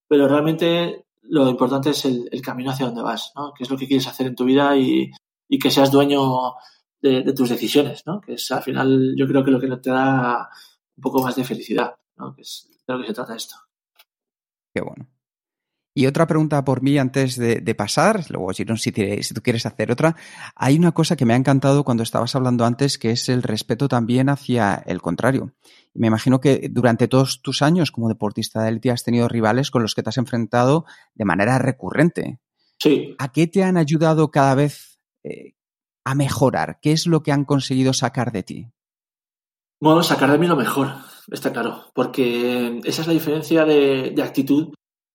[0.06, 3.52] pero realmente lo importante es el, camino hacia donde vas, ¿no?
[3.56, 5.10] ¿Qué es lo que quieres hacer en tu vida y,
[5.60, 6.54] que seas dueño
[7.00, 8.20] de, tus decisiones, ¿no?
[8.20, 10.48] Que es al final yo creo que lo que te da
[10.98, 12.34] un poco más de felicidad, ¿no?
[12.34, 13.54] Que es de lo que se trata esto.
[14.74, 15.08] Qué bueno.
[15.94, 20.14] Y otra pregunta por mí antes de, pasar, luego si, si, tú quieres hacer otra,
[20.54, 23.88] hay una cosa que me ha encantado cuando estabas hablando antes, que es el respeto
[23.88, 25.54] también hacia el contrario.
[25.94, 29.82] Me imagino que durante todos tus años como deportista de élite has tenido rivales con
[29.82, 30.84] los que te has enfrentado
[31.14, 32.38] de manera recurrente.
[32.78, 33.16] Sí.
[33.18, 35.54] ¿A qué te han ayudado cada vez eh,
[36.04, 36.78] a mejorar?
[36.80, 38.68] ¿Qué es lo que han conseguido sacar de ti?
[39.80, 40.88] Bueno, sacar de mí lo mejor,
[41.30, 44.72] está claro, porque esa es la diferencia de actitud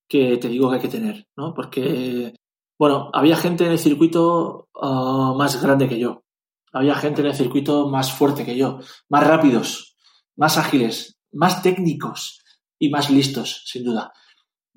[0.07, 1.53] que te digo que hay que tener, ¿no?
[1.53, 2.33] Porque,
[2.77, 6.23] bueno, había gente en el circuito ah, más grande que yo,
[6.71, 9.95] había gente en el circuito más fuerte que yo, más rápidos,
[10.35, 12.43] más ágiles, más técnicos
[12.79, 14.11] y más listos, sin duda.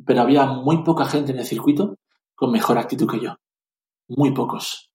[0.05, 1.97] Pero había muy poca gente en el circuito
[2.35, 3.37] con mejor actitud que yo.
[4.09, 4.91] Muy pocos.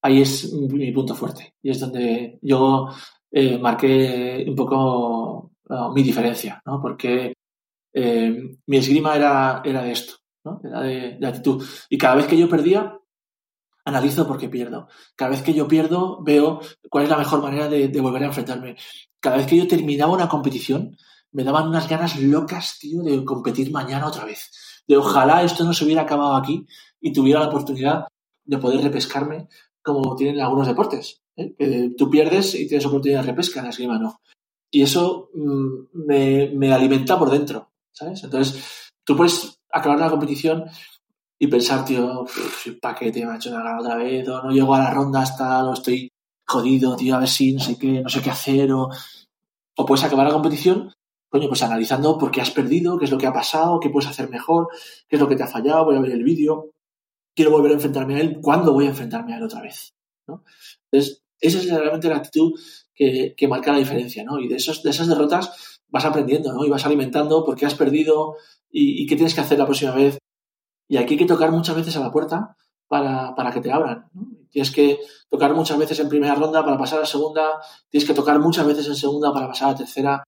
[0.00, 1.54] Ahí es mi punto fuerte.
[1.60, 2.88] Y es donde yo
[3.36, 5.50] eh, marqué un poco
[5.92, 6.80] mi diferencia, ¿no?
[6.80, 7.34] Porque
[7.92, 10.14] eh, mi esgrima era, era de esto,
[10.44, 10.60] ¿no?
[10.62, 11.64] Era de, actitud.
[11.90, 12.96] Y cada vez que yo perdía,
[13.84, 14.86] analizo por qué pierdo.
[15.16, 18.76] Cada vez que yo pierdo, veo cuál es la mejor manera de, volver a enfrentarme.
[19.18, 20.96] Cada vez que yo terminaba una competición,
[21.32, 24.52] me daban unas ganas locas, tío, de competir mañana otra vez.
[24.86, 26.64] De ojalá esto no se hubiera acabado aquí
[27.00, 28.06] y tuviera la oportunidad
[28.44, 29.48] de poder repescarme
[29.82, 31.23] como tienen algunos deportes.
[31.36, 31.92] ¿Eh?
[31.96, 34.20] tú pierdes y tienes oportunidad de repesca, en la no.
[34.70, 37.70] Y eso mm, me, me alimenta por dentro.
[37.94, 38.24] ¿sabes?
[38.24, 40.64] Entonces, tú puedes acabar la competición
[41.38, 42.26] y pensar, tío,
[42.80, 46.10] paquete, me ha otra vez, o no llego a la ronda hasta, lo estoy
[46.46, 48.88] jodido, tío, a ver si no sé qué, no sé qué hacer, o,
[49.76, 50.92] o puedes acabar la competición,
[51.28, 54.08] coño, pues analizando por qué has perdido, qué es lo que ha pasado, qué puedes
[54.08, 54.68] hacer mejor,
[55.08, 56.70] qué es lo que te ha fallado, voy a ver el vídeo,
[57.34, 59.92] quiero volver a enfrentarme a él, ¿cuándo voy a enfrentarme a él otra vez?
[60.28, 60.44] ¿no?
[60.90, 62.52] Entonces, esa es realmente la actitud
[62.94, 64.38] que, marca la diferencia, ¿no?
[64.38, 66.64] Y de, esos, de esas derrotas vas aprendiendo, ¿no?
[66.64, 68.36] Y vas alimentando porque has perdido
[68.70, 70.18] y, qué tienes que hacer la próxima vez.
[70.88, 72.56] Y aquí hay que tocar muchas veces a la puerta
[72.88, 74.10] para, para que te abran.
[74.50, 78.38] Tienes que tocar muchas veces en primera ronda para pasar a segunda, tienes que tocar
[78.38, 80.24] muchas veces en segunda para pasar a tercera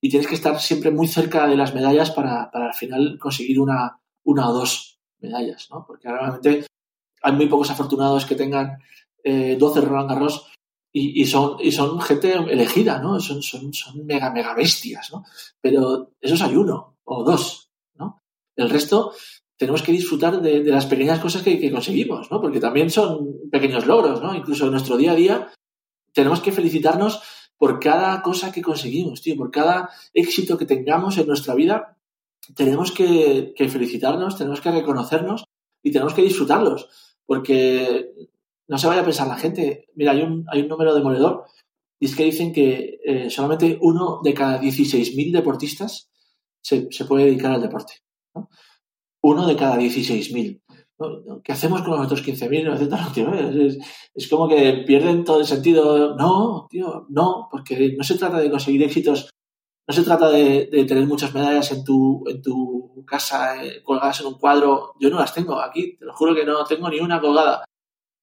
[0.00, 3.60] y tienes que estar siempre muy cerca de las medallas para, para al final conseguir
[3.60, 5.84] una, una o dos medallas, ¿no?
[5.86, 6.66] Porque realmente
[7.22, 8.78] hay muy pocos afortunados que tengan
[9.24, 10.52] eh, 12 Roland Garros
[10.98, 13.20] y, son, y son gente elegida, ¿no?
[13.20, 15.24] Son, son, son mega, mega bestias, ¿no?
[15.60, 18.22] Pero esos hay uno o dos, ¿no?
[18.56, 19.12] El resto
[19.58, 22.40] tenemos que disfrutar de, las pequeñas cosas que, conseguimos, ¿no?
[22.40, 24.34] Porque también son pequeños logros, ¿no?
[24.34, 25.52] Incluso en nuestro día a día
[26.14, 27.20] tenemos que felicitarnos
[27.58, 31.98] por cada cosa que conseguimos, tío, por cada éxito que tengamos en nuestra vida,
[32.54, 35.44] tenemos que, que felicitarnos, tenemos que reconocernos
[35.82, 36.88] y tenemos que disfrutarlos,
[37.26, 38.30] porque
[38.68, 39.88] no se vaya a pensar la gente.
[39.94, 41.44] Mira, hay un, hay un número demoledor
[41.98, 46.10] y es que dicen que eh, solamente uno de cada 16.000 deportistas
[46.60, 47.94] se, puede dedicar al deporte.
[49.22, 50.62] Uno de cada 16.000.
[50.98, 51.42] ¿no?
[51.42, 53.66] ¿Qué hacemos con los otros 15.000?
[53.66, 53.78] Es,
[54.14, 56.16] es como que pierden todo el sentido.
[56.16, 59.30] No, tío, no, porque no se trata de conseguir éxitos,
[59.88, 64.26] no se trata de, tener muchas medallas en tu, en tu casa eh, colgadas en
[64.26, 64.94] un cuadro.
[65.00, 67.64] Yo no las tengo aquí, te lo juro que no tengo ni una colgada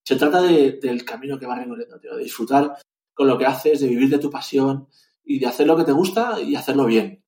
[0.03, 2.77] se trata del camino que vas recorriendo, tío, de disfrutar
[3.13, 4.87] con lo que haces, de vivir de tu pasión
[5.23, 7.23] y de hacer lo que te gusta y hacerlo bien.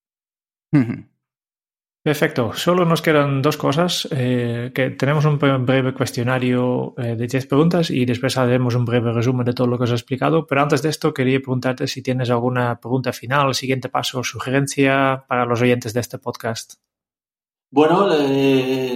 [2.05, 2.53] Perfecto.
[2.53, 4.07] Solo nos quedan dos cosas.
[4.11, 9.11] Eh, que tenemos un breve cuestionario eh, de 10 preguntas y después haremos un breve
[9.11, 10.45] resumen de todo lo que os he explicado.
[10.45, 15.45] Pero antes de esto, quería preguntarte si tienes alguna pregunta final, siguiente paso, sugerencia para
[15.45, 16.76] los oyentes de este podcast.
[17.76, 18.07] Bueno,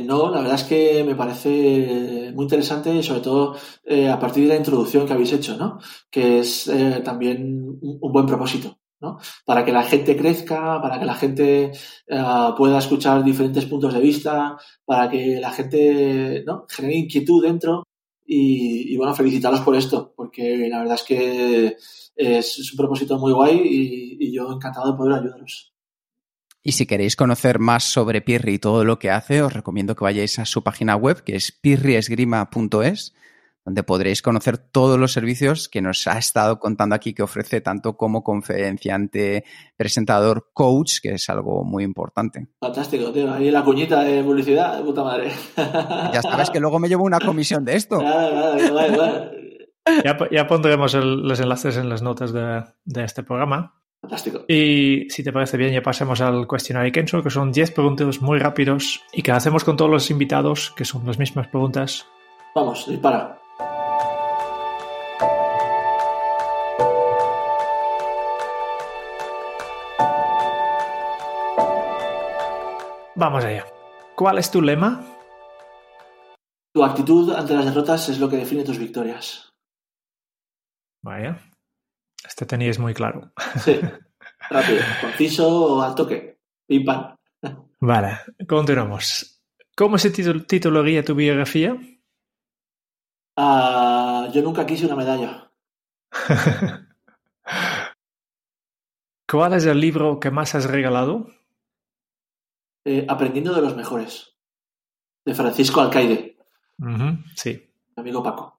[0.05, 4.53] no, la verdad es que me parece muy interesante sobre todo eh, a partir de
[4.53, 5.79] la introducción que habéis hecho, ¿no?
[6.09, 9.17] Que es eh, también un, buen propósito, ¿no?
[9.45, 11.73] Para que la gente crezca, para que la gente
[12.07, 12.23] eh,
[12.57, 14.55] pueda escuchar diferentes puntos de vista,
[14.85, 16.45] para que la gente.
[16.69, 17.83] Genere inquietud dentro
[18.25, 21.65] y, bueno, felicitarlos por esto, porque la verdad es que
[22.15, 25.73] es, es un propósito muy guay y, y yo encantado de poder ayudaros.
[26.61, 30.03] Y si queréis conocer más sobre Pirri y todo lo que hace, os recomiendo que
[30.03, 33.15] vayáis a su página web, que es pirriesgrima.es,
[33.65, 37.95] donde podréis conocer todos los servicios que nos ha estado contando aquí que ofrece tanto
[37.97, 39.43] como conferenciante,
[39.77, 42.47] presentador, coach, que es algo muy importante.
[42.59, 43.31] Fantástico, tío.
[43.33, 45.31] Ahí la cuñita de publicidad, de puta madre.
[46.13, 48.01] Ya sabes que luego me llevo una comisión de esto.
[48.01, 49.31] Nada, nada, igual, igual.
[50.03, 53.78] Ya, ya pondremos el- los enlaces en las notas de, de este programa.
[54.01, 54.45] Fantástico.
[54.47, 58.39] Y si te parece bien, ya pasemos al cuestionario Kenzo, que son 10 preguntas muy
[58.39, 62.05] rápidos y que hacemos con todos los invitados, que son las mismas preguntas.
[62.55, 63.37] Vamos, dispara.
[73.15, 73.65] Vamos allá.
[74.15, 75.03] ¿Cuál es tu lema?
[76.73, 79.49] Tu actitud ante las derrotas es lo que define tus victorias.
[81.03, 81.48] Vaya.
[82.29, 83.31] Este teníais muy claro.
[83.65, 83.79] Sí.
[84.51, 86.37] Rápido, conciso, al toque.
[86.67, 87.15] Pim pam.
[87.79, 89.41] Vale, continuamos.
[89.75, 91.75] ¿Cómo se titul- titularía tu biografía?
[93.35, 95.51] Ah, yo nunca quise una medalla.
[99.27, 101.27] ¿Cuál es el libro que más has regalado?
[102.85, 104.35] Eh, aprendiendo de los mejores.
[105.25, 106.37] De Francisco Alcaide,
[107.35, 107.71] sí.
[107.95, 108.58] mi amigo Paco.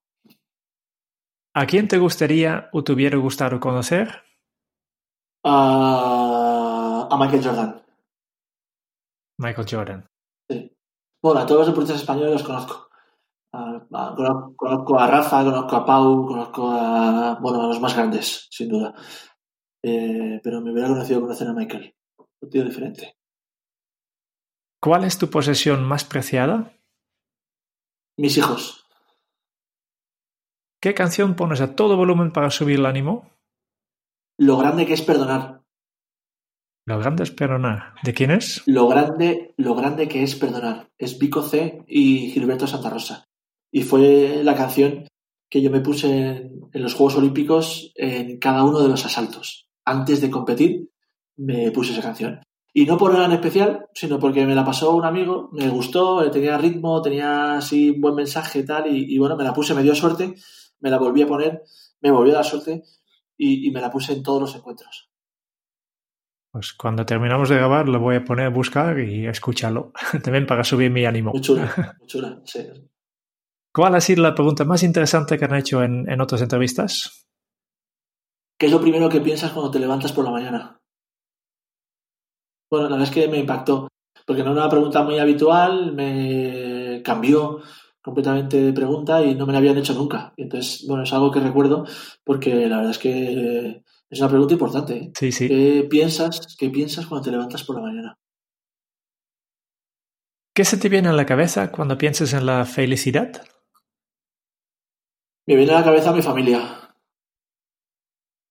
[1.54, 4.22] ¿A quién te gustaría o te hubiera gustado conocer?
[5.42, 7.82] A Michael Jordan.
[9.38, 10.06] Michael Jordan.
[10.48, 10.72] Sí.
[11.22, 12.88] Bueno, a todos los deportistas españoles los conozco.
[13.50, 14.54] Conozco.
[14.56, 18.94] Conozco a Rafa, conozco a Pau, conozco a, bueno, a los más grandes, sin duda.
[19.82, 21.94] Eh, pero me hubiera conocido conocer a Michael.
[22.42, 23.16] Un tío diferente.
[24.80, 26.72] ¿Cuál es tu posesión más preciada?
[28.16, 28.79] Mis hijos.
[30.82, 33.28] ¿Qué canción pones a todo volumen para subir el ánimo?
[34.38, 35.60] Lo grande que es perdonar.
[36.86, 37.92] Lo grande es perdonar.
[38.02, 38.62] ¿De quién es?
[38.64, 40.88] Lo grande, lo grande que es perdonar.
[40.96, 43.28] Es Vico C y Gilberto Santa Rosa.
[43.70, 45.06] Y fue la canción
[45.50, 49.68] que yo me puse en, en los Juegos Olímpicos en cada uno de los asaltos.
[49.84, 50.88] Antes de competir,
[51.36, 52.40] me puse esa canción.
[52.72, 56.30] Y no por nada en especial, sino porque me la pasó un amigo, me gustó,
[56.30, 59.74] tenía ritmo, tenía así un buen mensaje y tal, y, y bueno, me la puse,
[59.74, 60.36] me dio suerte,
[60.80, 61.62] me la volví a poner,
[62.00, 62.82] me volvió a dar suerte
[63.36, 65.10] y, y me la puse en todos los encuentros.
[66.52, 69.92] Pues cuando terminamos de grabar lo voy a poner a buscar y escúchalo.
[70.22, 71.30] También para subir mi ánimo.
[71.30, 72.66] Muy chula, muy chula, sí.
[73.72, 77.24] ¿Cuál ha sido la pregunta más interesante que han hecho en, en otras entrevistas?
[78.58, 80.80] ¿Qué es lo primero que piensas cuando te levantas por la mañana?
[82.68, 83.88] Bueno, la verdad es que me impactó,
[84.26, 87.60] porque no era una pregunta muy habitual, me cambió
[88.10, 90.34] completamente de pregunta y no me la habían hecho nunca.
[90.36, 91.86] Entonces, bueno, es algo que recuerdo
[92.24, 94.96] porque la verdad es que es una pregunta importante.
[94.96, 95.12] ¿eh?
[95.14, 95.48] Sí, sí.
[95.48, 98.18] ¿Qué piensas, ¿Qué piensas cuando te levantas por la mañana?
[100.52, 103.42] ¿Qué se te viene a la cabeza cuando piensas en la felicidad?
[105.46, 106.94] Me viene a la cabeza mi familia.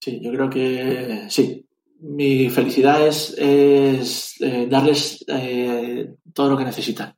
[0.01, 1.65] Sí, yo creo que sí.
[2.01, 7.13] Mi felicidad es, es eh, darles eh, todo lo que necesitan.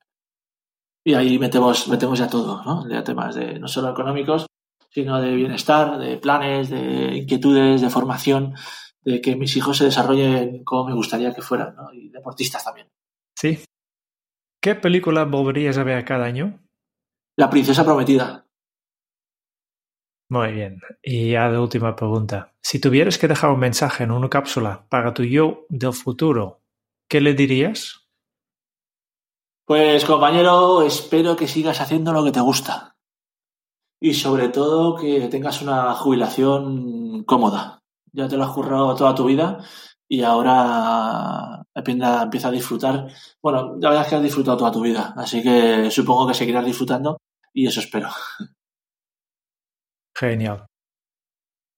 [1.04, 2.88] Y ahí metemos, metemos ya todo, ¿no?
[2.88, 4.46] Ya temas de no solo económicos,
[4.90, 8.54] sino de bienestar, de planes, de inquietudes, de formación,
[9.04, 11.92] de que mis hijos se desarrollen como me gustaría que fueran, ¿no?
[11.94, 12.88] Y deportistas también.
[13.36, 13.64] Sí.
[14.62, 16.60] ¿Qué película volverías a ver cada año?
[17.36, 18.46] La princesa prometida.
[20.30, 20.80] Muy bien.
[21.02, 22.54] Y ya de última pregunta.
[22.62, 26.62] Si tuvieras que dejar un mensaje en una cápsula para tu yo del futuro,
[27.10, 28.01] ¿qué le dirías?
[29.72, 32.98] Pues compañero, espero que sigas haciendo lo que te gusta.
[34.02, 37.82] Y sobre todo que tengas una jubilación cómoda.
[38.12, 39.64] Ya te lo has currado toda tu vida
[40.10, 43.08] y ahora empieza, a disfrutar.
[43.42, 46.66] Bueno, la verdad es que has disfrutado toda tu vida, así que supongo que seguirás
[46.66, 47.22] disfrutando
[47.54, 48.10] y eso espero.
[50.14, 50.66] Genial.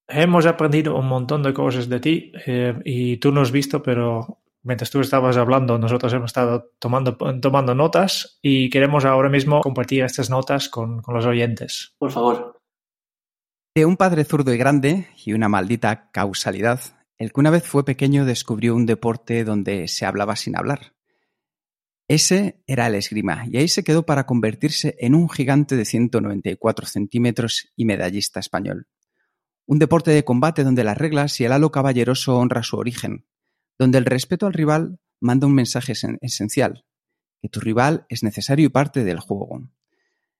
[0.07, 4.39] Hemos aprendido un montón de cosas de ti eh, y tú no has visto, pero
[4.63, 10.03] mientras tú estabas hablando, nosotros hemos estado tomando, tomando notas y queremos ahora mismo compartir
[10.03, 11.93] estas notas con, con los oyentes.
[11.97, 12.59] Por favor.
[13.75, 16.79] De un padre zurdo y grande y una maldita causalidad,
[17.17, 20.93] el que una vez fue pequeño descubrió un deporte donde se hablaba sin hablar.
[22.07, 26.85] Ese era el esgrima, y ahí se quedó para convertirse en un gigante de 194
[26.85, 28.87] centímetros y medallista español.
[29.65, 33.25] Un deporte de combate donde las reglas y el halo caballeroso honra su origen,
[33.77, 36.85] donde el respeto al rival manda un mensaje esencial,
[37.41, 39.69] que tu rival es necesario y parte del juego.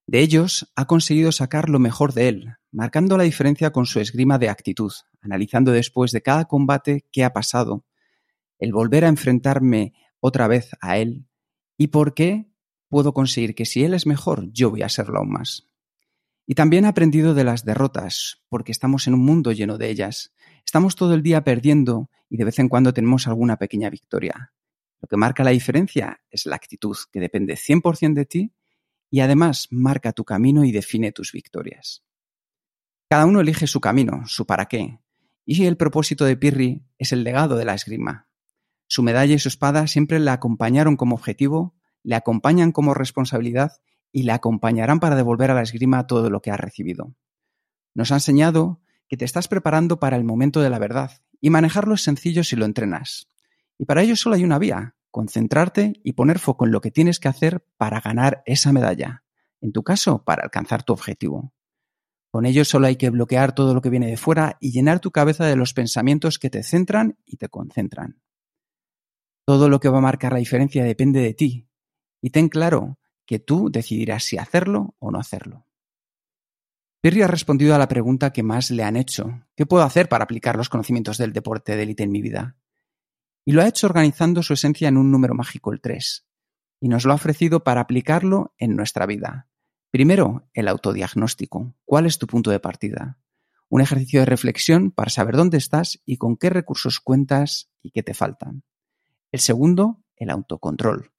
[0.06, 4.38] De ellos ha conseguido sacar lo mejor de él, marcando la diferencia con su esgrima
[4.38, 7.86] de actitud, analizando después de cada combate qué ha pasado,
[8.60, 11.28] el volver a enfrentarme otra vez a él
[11.78, 12.50] y por qué
[12.90, 15.70] puedo conseguir que si él es mejor, yo voy a serlo aún más.
[16.46, 20.33] Y también he aprendido de las derrotas, porque estamos en un mundo lleno de ellas.
[20.66, 24.54] Estamos todo el día perdiendo y de vez en cuando tenemos alguna pequeña victoria.
[25.02, 28.54] Lo que marca la diferencia es la actitud, que depende 100% de ti
[29.10, 32.04] y además marca tu camino y define tus victorias.
[33.10, 35.00] Cada uno elige su camino, su para qué,
[35.46, 38.28] y el propósito de Pirri es el legado de la esgrima.
[38.88, 43.74] Su medalla y su espada siempre le acompañaron como objetivo, le acompañan como responsabilidad
[44.12, 47.16] y le acompañarán para devolver a la esgrima todo lo que ha recibido.
[47.94, 51.96] Nos ha enseñado que te estás preparando para el momento de la verdad, y manejarlo
[51.96, 53.30] es sencillo si lo entrenas.
[53.78, 57.20] Y para ello solo hay una vía, concentrarte y poner foco en lo que tienes
[57.20, 59.24] que hacer para ganar esa medalla.
[59.62, 61.54] En tu caso, para alcanzar tu objetivo.
[62.32, 65.12] Con ello solo hay que bloquear todo lo que viene de fuera y llenar tu
[65.12, 68.22] cabeza de los pensamientos que te centran y te concentran.
[69.46, 71.70] Todo lo que va a marcar la diferencia depende de ti.
[72.22, 75.68] Y ten claro que tú decidirás si hacerlo o no hacerlo.
[77.04, 79.44] Pirri ha respondido a la pregunta que más le han hecho.
[79.58, 82.56] ¿Qué puedo hacer para aplicar los conocimientos del deporte de élite en mi vida?
[83.44, 86.26] Y lo ha hecho organizando su esencia en un número mágico, el 3.
[86.80, 89.50] Y nos lo ha ofrecido para aplicarlo en nuestra vida.
[89.92, 91.76] Primero, el autodiagnóstico.
[91.84, 93.20] ¿Cuál es tu punto de partida?
[93.68, 98.02] Un ejercicio de reflexión para saber dónde estás y con qué recursos cuentas y qué
[98.02, 98.64] te faltan.
[99.34, 101.12] El segundo, el autocontrol.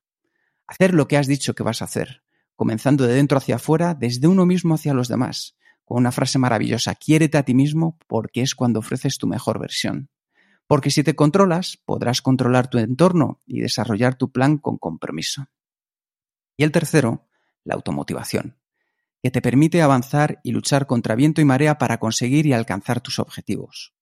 [0.66, 2.22] Hacer lo que has dicho que vas a hacer,
[2.56, 6.94] comenzando de dentro hacia afuera, desde uno mismo hacia los demás, con una frase maravillosa,
[6.94, 10.10] quiérete a ti mismo porque es cuando ofreces tu mejor versión.
[10.66, 15.46] Porque si te controlas, podrás controlar tu entorno y desarrollar tu plan con compromiso.
[16.56, 17.28] Y el tercero,
[17.64, 18.58] la automotivación,
[19.22, 23.18] que te permite avanzar y luchar contra viento y marea para conseguir y alcanzar tus
[23.18, 23.94] objetivos.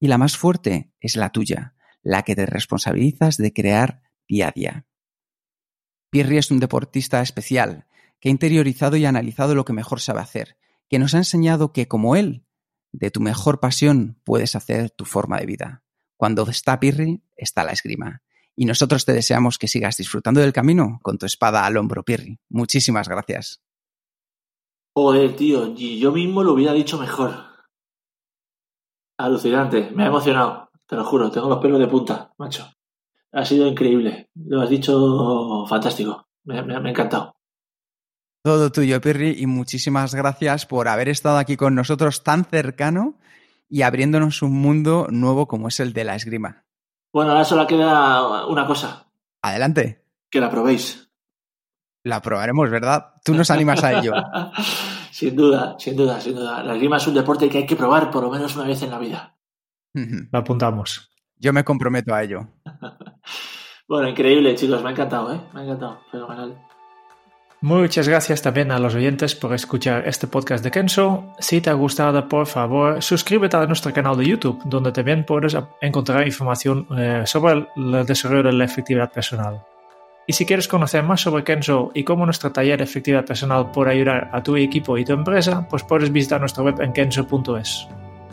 [0.00, 4.52] Y la más fuerte es la tuya, la que te responsabilizas de crear día a
[4.52, 4.86] día.
[6.10, 7.86] Pierre es un deportista especial,
[8.20, 10.56] que ha interiorizado y analizado lo que mejor sabe hacer,
[10.90, 12.44] que nos ha enseñado que, como él,
[12.92, 15.84] de tu mejor pasión puedes hacer tu forma de vida.
[16.16, 18.22] Cuando está Pirri, está la esgrima.
[18.56, 22.40] Y nosotros te deseamos que sigas disfrutando del camino con tu espada al hombro, Pirri.
[22.48, 23.62] Muchísimas gracias.
[24.92, 27.32] Joder, tío, y yo mismo lo hubiera dicho mejor.
[29.16, 32.66] Alucinante, me ha emocionado, te lo juro, tengo los pelos de punta, macho.
[33.32, 37.36] Ha sido increíble, lo has dicho fantástico, me, ha encantado.
[38.42, 43.18] Todo tuyo, Pirri, y muchísimas gracias por haber estado aquí con nosotros tan cercano
[43.68, 46.64] y abriéndonos un mundo nuevo como es el de la esgrima.
[47.12, 49.12] Bueno, ahora solo queda una cosa.
[49.42, 50.06] Adelante.
[50.30, 51.10] Que la probéis.
[52.02, 53.12] La probaremos, ¿verdad?
[53.22, 54.12] Tú nos animas a ello.
[55.10, 56.62] sin duda, sin duda, sin duda.
[56.62, 58.90] La esgrima es un deporte que hay que probar por lo menos una vez en
[58.90, 59.36] la vida.
[59.92, 61.10] Lo apuntamos.
[61.36, 62.48] Yo me comprometo a ello.
[63.88, 64.82] bueno, increíble, chicos.
[64.82, 65.40] Me ha encantado, ¿eh?
[65.52, 66.00] Me ha encantado.
[66.10, 66.69] Fenomenal.
[67.62, 71.34] Muchas gracias también a los oyentes por escuchar este podcast de Kenzo.
[71.38, 75.54] Si te ha gustado, por favor, suscríbete a nuestro canal de YouTube, donde también puedes
[75.82, 79.62] encontrar información eh, sobre el desarrollo de la efectividad personal.
[80.26, 83.90] Y si quieres conocer más sobre Kenzo y cómo nuestro taller de efectividad personal puede
[83.90, 87.88] ayudar a tu equipo y tu empresa, pues puedes visitar nuestra web en kenzo.es.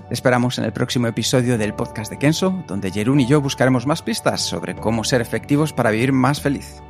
[0.10, 4.02] Esperamos en el próximo episodio del podcast de Kenzo, donde Jerún y yo buscaremos más
[4.02, 6.82] pistas sobre cómo ser efectivos para vivir más feliz.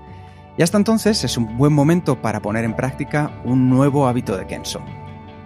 [0.58, 4.48] Y hasta entonces es un buen momento para poner en práctica un nuevo hábito de
[4.48, 4.82] Kenso.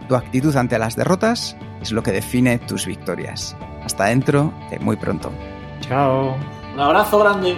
[0.07, 3.55] Tu actitud ante las derrotas es lo que define tus victorias.
[3.83, 5.31] Hasta dentro de muy pronto.
[5.81, 6.35] Chao.
[6.73, 7.57] Un abrazo grande.